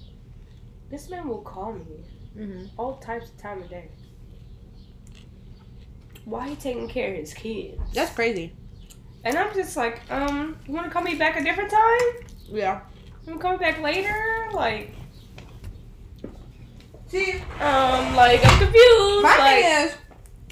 [0.89, 1.85] This man will call me
[2.37, 2.67] Mm-hmm.
[2.77, 3.89] all types of time of day.
[6.25, 7.81] Why he taking care of his kids?
[7.93, 8.53] That's crazy.
[9.23, 12.27] And I'm just like, um, you want to call me back a different time?
[12.47, 12.81] Yeah.
[13.25, 14.15] You want to call me back later?
[14.53, 14.93] Like,
[17.07, 19.23] See, um, like I'm confused.
[19.23, 19.95] my like, thing is,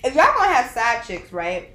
[0.03, 1.73] if y'all gonna have side chicks, right?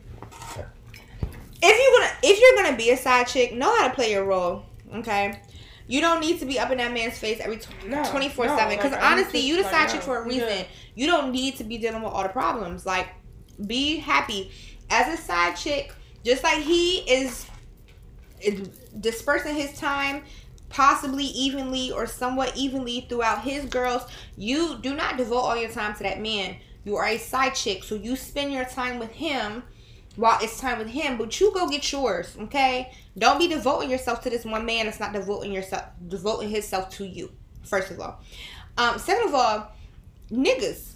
[1.65, 4.25] If you gonna if you're gonna be a side chick, know how to play your
[4.25, 4.65] role.
[4.95, 5.41] Okay.
[5.87, 8.77] You don't need to be up in that man's face every twenty four seven.
[8.77, 10.49] Because honestly, you the side chick for a reason.
[10.49, 10.67] good.
[10.95, 12.87] You don't need to be dealing with all the problems.
[12.87, 13.09] Like,
[13.67, 14.53] be happy
[14.91, 15.95] as a side chick.
[16.25, 17.47] Just like he is,
[18.41, 18.69] is
[19.01, 20.23] dispersing his time,
[20.69, 24.03] possibly evenly or somewhat evenly throughout his girls.
[24.37, 26.57] You do not devote all your time to that man.
[26.85, 29.63] You are a side chick, so you spend your time with him
[30.17, 31.17] while it's time with him.
[31.17, 32.93] But you go get yours, okay?
[33.17, 37.07] Don't be devoting yourself to this one man that's not devoting yourself, devoting himself to
[37.07, 37.31] you.
[37.63, 38.21] First of all,
[38.77, 39.73] um, second of all,
[40.31, 40.95] niggas,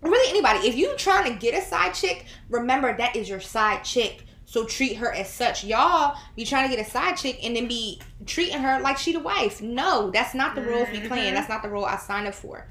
[0.00, 0.66] really anybody.
[0.66, 4.24] If you trying to get a side chick, remember that is your side chick.
[4.46, 5.64] So treat her as such.
[5.64, 9.12] Y'all be trying to get a side chick and then be treating her like she
[9.12, 9.62] the wife.
[9.62, 11.32] No, that's not the roles we playing.
[11.32, 12.66] That's not the role I signed up for.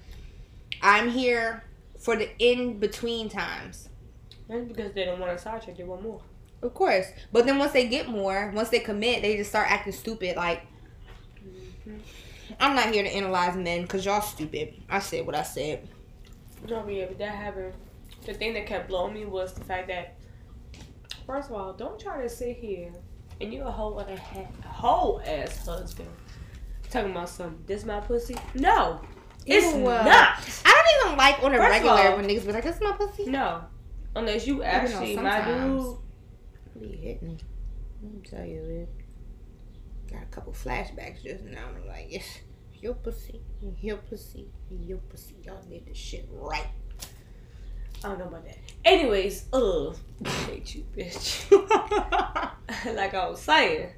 [0.83, 1.63] I'm here
[2.01, 3.89] for the in between times.
[4.49, 6.21] That's because they don't want a side chick, they want more.
[6.61, 7.07] Of course.
[7.31, 10.35] But then once they get more, once they commit, they just start acting stupid.
[10.35, 10.63] Like,
[11.39, 11.97] mm-hmm.
[12.59, 14.73] I'm not here to analyze men because y'all stupid.
[14.89, 15.87] I said what I said.
[16.67, 17.73] No, yeah, but that happened.
[18.25, 20.15] The thing that kept blowing me was the fact that,
[21.25, 22.91] first of all, don't try to sit here
[23.39, 26.09] and you a whole other ha- whole ass husband
[26.91, 28.35] talking about some this my pussy.
[28.53, 29.01] No,
[29.45, 30.05] it's Ew, not.
[30.65, 32.91] I don't even like on a First regular all- when niggas be like, that's my
[32.93, 33.25] pussy.
[33.27, 33.63] No,
[34.15, 35.83] unless you actually my sometimes.
[35.83, 35.97] dude.
[36.91, 37.27] Be hitting.
[37.29, 37.37] Me.
[38.03, 38.89] Let me tell you this.
[40.11, 41.65] Got a couple flashbacks just now.
[41.75, 42.25] I'm like, yes,
[42.73, 43.41] your pussy,
[43.79, 45.35] your pussy, your pussy.
[45.43, 46.67] Y'all did this shit right.
[48.03, 48.57] I don't know about that.
[48.83, 49.89] Anyways, uh,
[50.25, 51.51] I hate you, bitch.
[52.95, 53.89] like I was saying,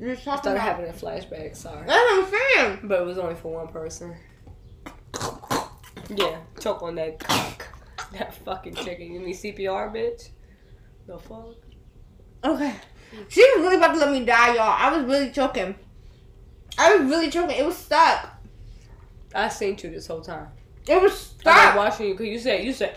[0.00, 0.60] You're I started about.
[0.62, 1.54] having a flashback.
[1.56, 2.78] Sorry, That's what I'm saying.
[2.84, 4.14] but it was only for one person.
[6.14, 7.66] Yeah, choke on that cock.
[8.12, 9.12] That fucking chicken.
[9.12, 10.28] You mean CPR, bitch?
[11.06, 11.54] The fuck?
[12.44, 12.74] Okay.
[13.28, 14.74] She was really about to let me die, y'all.
[14.78, 15.74] I was really choking.
[16.76, 17.56] I was really choking.
[17.56, 18.30] It was stuck.
[19.34, 20.48] I seen you this whole time.
[20.86, 21.76] It was I was stuck.
[21.76, 22.96] watching you because you said you said,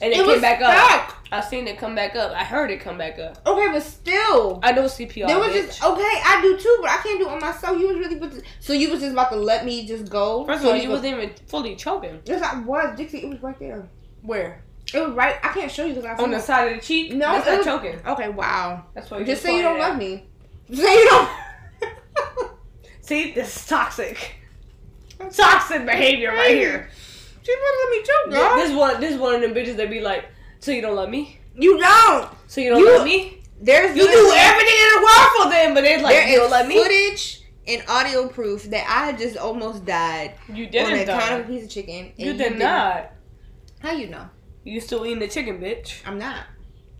[0.00, 0.72] and it, It was came back up.
[0.72, 1.14] stuck.
[1.30, 2.32] I seen it come back up.
[2.32, 3.46] I heard it come back up.
[3.46, 4.60] Okay, but still.
[4.62, 5.26] I know CPR.
[5.26, 5.66] There was bitch.
[5.66, 6.00] just okay.
[6.24, 7.78] I do too, but I can't do it on myself.
[7.78, 10.46] You was really, to, so you was just about to let me just go.
[10.46, 12.20] First of so all, you was- wasn't even fully choking.
[12.24, 13.18] Yes, I was, Dixie.
[13.24, 13.88] It was right there.
[14.22, 14.62] Where?
[14.94, 15.36] It was right.
[15.42, 17.12] I can't show you because I On the side of the cheek?
[17.12, 18.00] No, that's it not was- choking.
[18.06, 18.84] Okay, wow.
[18.94, 20.24] That's why you Just say you don't love me.
[20.72, 21.30] Say you don't.
[23.00, 24.36] See, this is toxic.
[25.34, 26.88] Toxic behavior right here.
[27.48, 28.56] She let me choke, girl.
[28.56, 30.26] This one, this one of them bitches that be like,
[30.60, 31.38] so you don't love me?
[31.56, 32.28] you don't.
[32.46, 33.42] So you don't You- love me?
[33.60, 36.50] There's You do everything in the world for them, but it's like There you don't
[36.50, 36.76] love me.
[36.80, 41.00] footage and audio proof that I just almost died You on didn't.
[41.08, 41.38] account though.
[41.40, 42.12] of a piece of chicken.
[42.16, 42.58] You did didn't.
[42.60, 43.12] not.
[43.80, 44.28] How you know?
[44.62, 46.02] You still eating the chicken, bitch.
[46.06, 46.44] I'm not.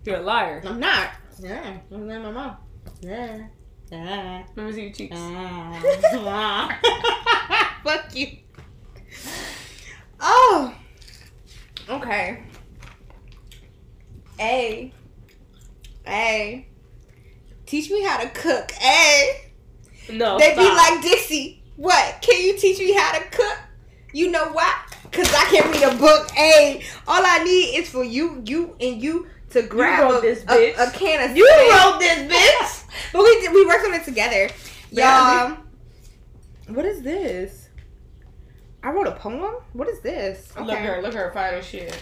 [0.04, 0.62] You're a liar.
[0.66, 1.10] I'm not.
[1.38, 2.56] Yeah, I'm not my mom.
[3.02, 3.46] Yeah.
[3.92, 4.42] Yeah.
[4.56, 5.16] Let me see your cheeks.
[5.16, 6.78] Ah.
[7.84, 8.38] Fuck you.
[10.20, 10.74] Oh.
[11.88, 12.42] Okay.
[14.40, 14.92] A.
[16.06, 16.66] A.
[17.66, 18.72] Teach me how to cook.
[18.82, 19.50] A.
[20.12, 21.62] No, They be like Dixie.
[21.76, 22.20] What?
[22.22, 23.58] Can you teach me how to cook?
[24.12, 24.74] You know why?
[25.12, 26.30] Cause I can read a book.
[26.36, 26.82] A.
[27.06, 30.46] All I need is for you, you, and you to grab wrote a, this, a-
[30.46, 30.88] bitch.
[30.88, 31.36] a, can of.
[31.36, 31.92] You spam.
[31.92, 32.84] wrote this, bitch.
[33.12, 34.50] But we we worked on it together.
[34.90, 35.56] Yeah, Y'all,
[36.74, 37.67] what is this?
[38.82, 39.54] I wrote a poem.
[39.72, 40.52] What is this?
[40.56, 42.00] Look at her, look at her final shit.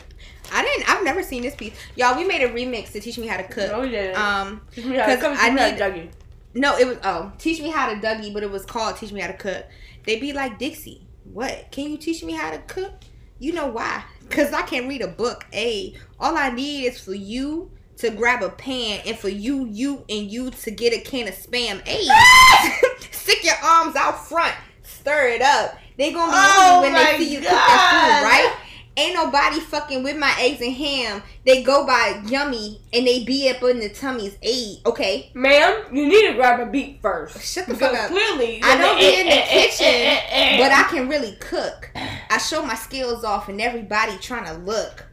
[0.52, 0.88] I didn't.
[0.90, 1.74] I've never seen this piece.
[1.96, 3.84] Y'all, we made a remix to teach me how to cook.
[3.84, 4.16] You didn't.
[4.20, 6.10] Um, Teach me how to come I need- Dougie.
[6.54, 9.20] no, it was oh, teach me how to Dougie, but it was called teach me
[9.20, 9.64] how to cook.
[10.04, 11.06] They be like Dixie.
[11.24, 11.70] What?
[11.72, 12.92] Can you teach me how to cook?
[13.38, 14.04] You know why?
[14.30, 15.44] Cause I can't read a book.
[15.52, 15.94] A.
[16.20, 20.30] All I need is for you to grab a pan and for you, you, and
[20.30, 21.80] you to get a can of spam.
[21.86, 23.00] A.
[23.10, 24.54] Stick your arms out front.
[24.82, 25.78] Stir it up.
[25.96, 28.62] They gonna be Oh when they see you cook that food, right?
[28.98, 31.22] Ain't nobody fucking with my eggs and ham.
[31.44, 34.38] They go by yummy and they be up in the tummies.
[34.42, 35.30] Ayy, okay.
[35.34, 37.44] Ma'am, you need to grab a beat first.
[37.44, 38.08] Shut the fuck up.
[38.08, 41.90] clearly, I don't be in the kitchen, but I can really cook.
[41.94, 45.04] I show my skills off and everybody trying to look.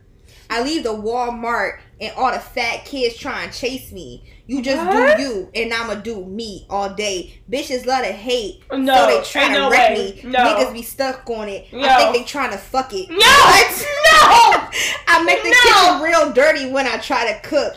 [0.49, 4.23] I leave the Walmart and all the fat kids try and chase me.
[4.45, 5.17] You just What?
[5.17, 7.41] do you and I'ma do me all day.
[7.49, 10.21] Bitches love to hate, No, so they try to no wreck way.
[10.23, 10.29] me.
[10.29, 10.39] No.
[10.39, 11.67] Niggas be stuck on it.
[11.73, 13.09] I think they trying to fuck it.
[13.09, 13.17] No!
[13.17, 13.87] What?
[14.03, 14.19] No!
[15.07, 15.55] I make the No!
[15.63, 17.75] kitchen real dirty when I try to cook.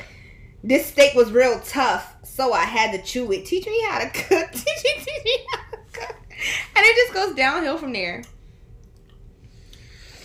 [0.62, 3.46] This steak was real tough, so I had to chew it.
[3.46, 4.50] Teach me how to cook.
[4.52, 6.16] Teach me, teach me how to cook.
[6.28, 8.22] And it just goes downhill from there.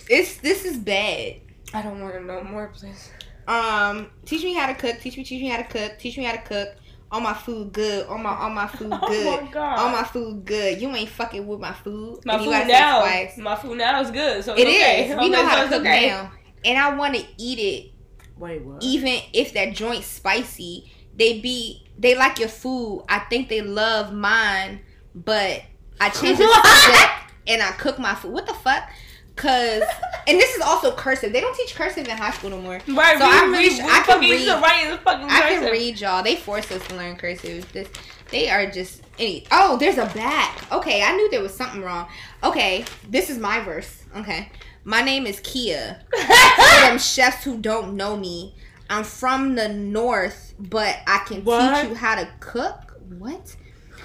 [0.10, 1.36] It's this is bad.
[1.74, 3.10] I don't want to know more, please.
[3.48, 5.00] Um, teach me how to cook.
[5.00, 5.98] Teach me, teach me how to cook.
[6.00, 6.70] Teach me how to cook.
[7.12, 8.08] All my food good.
[8.08, 9.28] All my all my food good.
[9.28, 9.80] Oh my god.
[9.80, 10.82] All my food good.
[10.82, 12.22] You ain't fucking with my food.
[12.26, 13.00] My and food gotta say it now.
[13.00, 13.38] twice.
[13.38, 14.44] My food now is good.
[14.44, 15.12] So It it's is.
[15.16, 15.20] okay.
[15.24, 16.08] We know how to cook okay.
[16.08, 16.32] now.
[16.64, 17.92] And I want to eat it
[18.38, 18.82] Wait, what?
[18.84, 23.04] even if that joint spicy, they be they like your food.
[23.10, 24.82] I think they love mine,
[25.14, 25.64] but
[26.00, 27.12] I change it subject
[27.48, 28.32] and I cook my food.
[28.32, 28.90] What the fuck?
[29.36, 29.82] Cause
[30.28, 31.34] and this is also cursive.
[31.34, 32.80] They don't teach cursive in high school no more.
[32.88, 34.30] Right, So we, I really- we I can read.
[34.30, 36.22] used to write fucking I can read y'all.
[36.24, 37.72] They force us to learn cursive.
[37.72, 37.88] This
[38.30, 39.46] they are just any.
[39.52, 40.72] Oh, there's a back.
[40.72, 42.08] Okay, I knew there was something wrong.
[42.44, 44.04] Okay, this is my verse.
[44.16, 44.50] Okay,
[44.84, 46.02] my name is Kia.
[46.16, 48.56] For them chefs who don't know me,
[48.90, 51.82] I'm from the north, but I can What?
[51.82, 52.98] teach you how to cook.
[53.18, 53.56] What?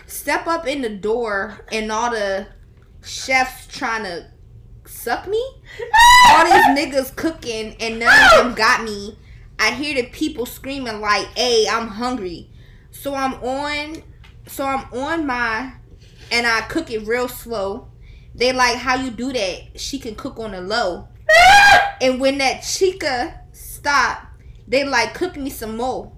[0.06, 2.46] Step up in the door, and all the
[3.04, 4.26] chefs trying to
[4.89, 5.43] suck me.
[6.30, 9.18] All these niggas cooking, and none of them got me.
[9.59, 12.51] I hear the people screaming like, "Hey, I'm hungry."
[12.91, 14.03] So I'm on,
[14.47, 15.72] so I'm on my,
[16.32, 17.89] and I cook it real slow.
[18.34, 19.80] They like how you do that.
[19.80, 21.09] She can cook on the low.
[21.99, 24.26] And when that chica stop,
[24.68, 26.12] they like cook me some more.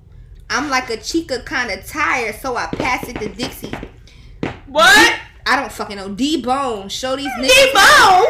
[0.51, 3.73] I'm like a chica kind of tired, so I pass it to Dixie.
[4.66, 5.21] What?
[5.47, 6.09] I don't fucking know.
[6.09, 7.49] D Bone, show these niggas.
[7.49, 8.27] D Bone,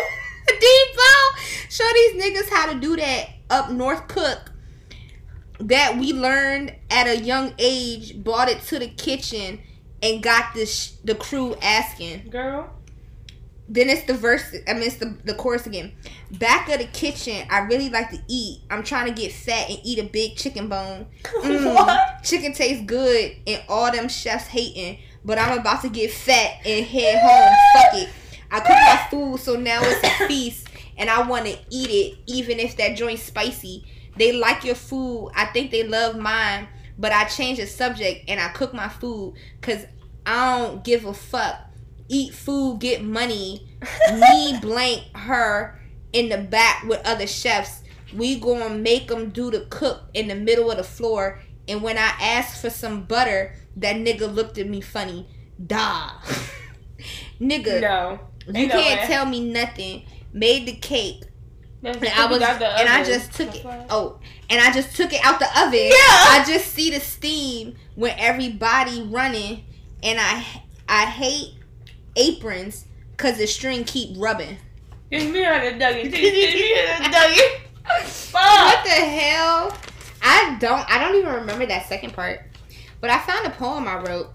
[1.79, 4.53] show these niggas how to do that up north cook.
[5.61, 9.61] That we learned at a young age, brought it to the kitchen,
[10.03, 12.31] and got this the crew asking.
[12.31, 12.71] Girl.
[13.69, 14.55] Then it's the verse.
[14.69, 15.93] I mean, it's the the chorus again.
[16.31, 18.61] Back of the kitchen, I really like to eat.
[18.71, 21.07] I'm trying to get fat and eat a big chicken bone.
[21.43, 22.23] Mm, what?
[22.23, 24.99] Chicken tastes good, and all them chefs hating.
[25.25, 27.57] But I'm about to get fat and head home.
[27.75, 28.09] Fuck it.
[28.51, 30.68] I cook my food, so now it's a feast,
[30.99, 33.85] and I want to eat it, even if that joint's spicy.
[34.17, 35.31] They like your food.
[35.35, 36.69] I think they love mine,
[36.99, 39.87] but I change the subject and I cook my food because
[40.27, 41.57] I don't give a fuck.
[42.09, 43.69] Eat food, get money.
[44.13, 45.81] Me blank her
[46.13, 47.83] in the back with other chefs.
[48.15, 51.41] We gonna make them do the cook in the middle of the floor.
[51.69, 55.29] And when I asked for some butter, that nigga looked at me funny.
[55.65, 56.11] Da.
[57.41, 58.19] nigga, No.
[58.47, 59.07] you can't way.
[59.07, 60.05] tell me nothing.
[60.33, 61.25] Made the cake.
[61.83, 63.87] That's- And I was, and I just took That's it.
[63.89, 64.19] Oh,
[64.51, 65.75] and I just took it out the oven.
[65.75, 65.93] Yeah.
[65.97, 69.65] I just see the steam when everybody running,
[70.03, 70.45] and I,
[70.89, 71.55] I hate
[72.17, 72.85] aprons
[73.17, 74.57] because the string keep rubbing.
[75.11, 76.03] Give me on the Dougie.
[76.11, 77.61] Give me on the Dougie.
[78.33, 79.77] What the hell?
[80.23, 80.91] I don't.
[80.91, 82.41] I don't even remember that second part.
[83.01, 84.31] But I found a poem I wrote.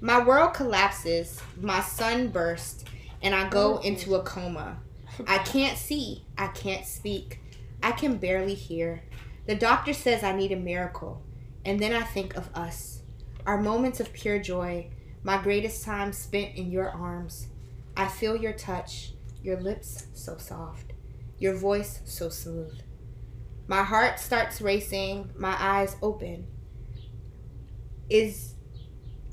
[0.00, 1.40] My world collapses.
[1.60, 2.84] My sun bursts,
[3.24, 4.78] and I go oh, into a coma.
[5.26, 6.26] I can't see.
[6.36, 7.40] I can't speak.
[7.82, 9.02] I can barely hear.
[9.46, 11.22] The doctor says I need a miracle.
[11.64, 13.00] And then I think of us.
[13.46, 14.90] Our moments of pure joy.
[15.22, 17.48] My greatest time spent in your arms.
[17.96, 19.12] I feel your touch.
[19.42, 20.92] Your lips so soft.
[21.38, 22.78] Your voice so smooth.
[23.66, 25.30] My heart starts racing.
[25.38, 26.46] My eyes open.
[28.10, 28.54] Is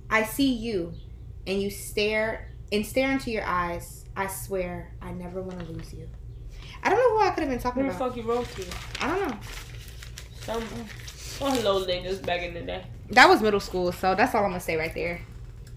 [0.09, 0.93] I see you
[1.45, 4.05] and you stare and stare into your eyes.
[4.15, 6.07] I swear I never want to lose you.
[6.83, 8.09] I don't know who I could have been talking Who the about.
[8.09, 8.65] fuck you wrote to?
[9.01, 9.37] I don't know.
[10.41, 10.63] Some
[11.05, 12.83] some little niggas back in the day.
[13.11, 15.21] That was middle school, so that's all I'm gonna say right there.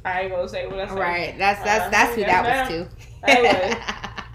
[0.05, 0.99] I ain't gonna say what I said.
[0.99, 1.39] Right.
[1.39, 2.89] That's that's Uh, that's who that was
[3.25, 4.35] to.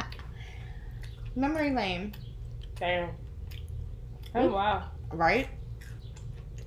[1.35, 2.15] Memory lane,
[2.79, 3.09] Damn.
[4.35, 4.89] Oh wow.
[5.11, 5.47] right?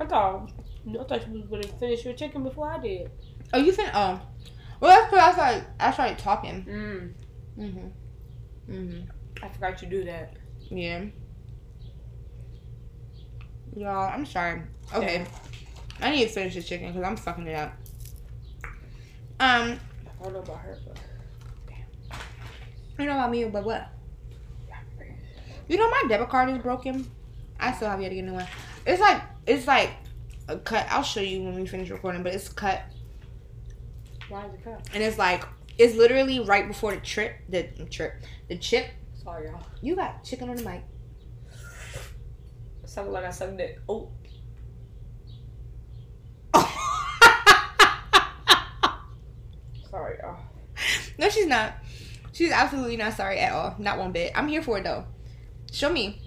[0.01, 0.51] I thought
[0.89, 3.11] I thought you was gonna finish your chicken before I did.
[3.55, 3.91] Oh, you fin?
[3.95, 4.21] Oh,
[4.83, 6.65] well, that's because I started I started talking.
[6.65, 7.13] Mm.
[7.57, 7.93] Mhm.
[8.69, 9.09] Mhm.
[9.43, 10.35] I forgot to do that.
[10.71, 11.05] Yeah.
[13.77, 14.63] Y'all, I'm sorry.
[14.93, 15.25] Okay.
[16.01, 17.73] I need to finish this chicken because I'm fucking it up.
[19.39, 19.79] Um,
[20.21, 20.99] I don't know about her, but
[22.99, 23.89] you know about me, but what?
[25.69, 27.09] You know my debit card is broken.
[27.61, 28.47] I still have yet to get a new one.
[28.85, 29.91] It's like it's like
[30.49, 30.87] a cut.
[30.91, 32.83] I'll show you when we finish recording, but it's cut
[34.33, 34.89] why is it cut?
[34.95, 35.45] and it's like
[35.79, 37.33] it's literally right before the trip.
[37.49, 38.15] The trip.
[38.49, 38.87] The chip.
[39.23, 39.63] Sorry, y'all.
[39.81, 40.83] You got chicken on the mic.
[42.85, 43.79] Sounded like I sucked it.
[43.89, 44.11] Oh,
[49.91, 50.39] sorry, y'all.
[51.19, 51.75] no, she's not.
[52.33, 53.75] She's absolutely not sorry at all.
[53.79, 54.33] Not one bit.
[54.35, 55.05] I'm here for it though.
[55.71, 56.21] Show me.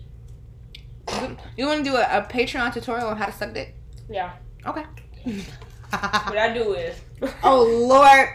[1.21, 3.75] You- You want to do a, a Patreon tutorial on how to suck dick?
[4.09, 4.33] Yeah.
[4.65, 4.83] Okay.
[5.91, 6.95] What I do is.
[7.43, 8.29] oh Lord,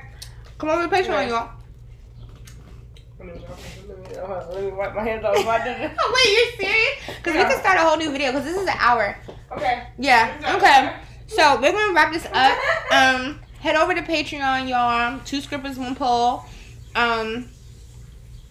[0.59, 1.28] come over to Patreon, Right.
[1.28, 1.51] y'all.
[3.18, 3.42] Let me,
[3.88, 5.94] let me, on, let me wipe my hands off if I.
[6.01, 7.16] Oh, wait, you're serious?
[7.18, 9.16] Because we can start a whole new video because this is an hour.
[9.53, 9.82] Okay.
[9.98, 10.57] Yeah.
[10.57, 10.96] Okay.
[11.26, 12.59] So we're gonna wrap this up.
[12.92, 15.20] Um, head over to Patreon, y'all.
[15.26, 16.44] Two Skrippas, One Pole.
[16.96, 17.48] Um,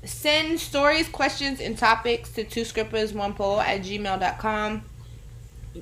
[0.03, 4.83] send stories, questions, and topics to two Skrippas, One Pole at gmail.com.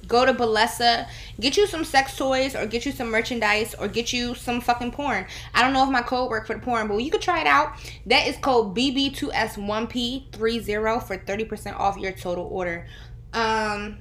[0.08, 1.08] Go to Bellesa,
[1.40, 4.92] get you some sex toys, or get you some merchandise, or get you some fucking
[4.92, 5.26] porn.
[5.54, 7.48] I don't know if my code worked for the porn, but you could try it
[7.48, 7.74] out.
[8.06, 12.86] That is code BB2S1P30 for 30% off your total order.
[13.34, 13.98] Um,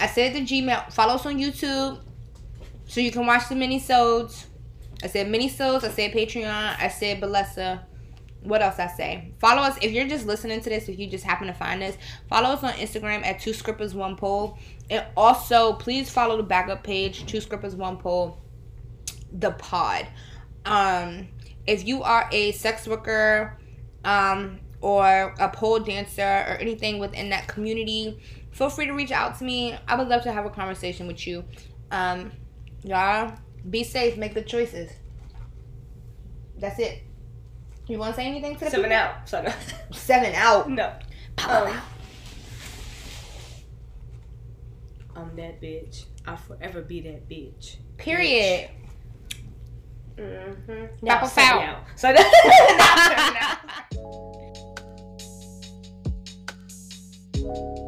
[0.00, 0.92] I said the Gmail.
[0.92, 2.00] Follow us on YouTube
[2.86, 4.46] so you can watch the mini-sodes.
[5.02, 5.84] I said mini-sodes.
[5.84, 6.76] I said Patreon.
[6.78, 7.80] I said Bellesa.
[8.44, 9.32] What else I say?
[9.40, 10.88] Follow us if you're just listening to this.
[10.88, 11.96] If you just happen to find us,
[12.28, 14.58] follow us on Instagram at two Skrippas One Pole,
[14.90, 18.38] and also please follow the backup page two Skrippas One Pole,
[19.32, 20.06] the pod.
[20.66, 21.28] Um,
[21.66, 23.58] if you are a sex worker,
[24.04, 28.20] um, or a pole dancer or anything within that community,
[28.50, 29.74] feel free to reach out to me.
[29.88, 31.42] I would love to have a conversation with you.
[31.90, 32.32] Um,
[32.82, 33.32] y'all
[33.70, 34.90] be safe, make good choices.
[36.58, 37.03] That's it.
[37.86, 38.92] You want to say anything to the Sevyn people?
[38.92, 39.28] out.
[39.28, 39.50] So no.
[39.92, 40.70] Sevyn out.
[40.80, 40.92] no.
[41.46, 41.80] Um.
[45.16, 46.04] I'm that bitch.
[46.26, 47.76] I'll forever be that bitch.
[47.98, 48.70] Period.
[50.16, 51.08] Mm-hmm.
[51.08, 51.30] Out.
[51.96, 52.24] So now
[53.04, 53.36] Sevyn
[57.50, 57.83] out.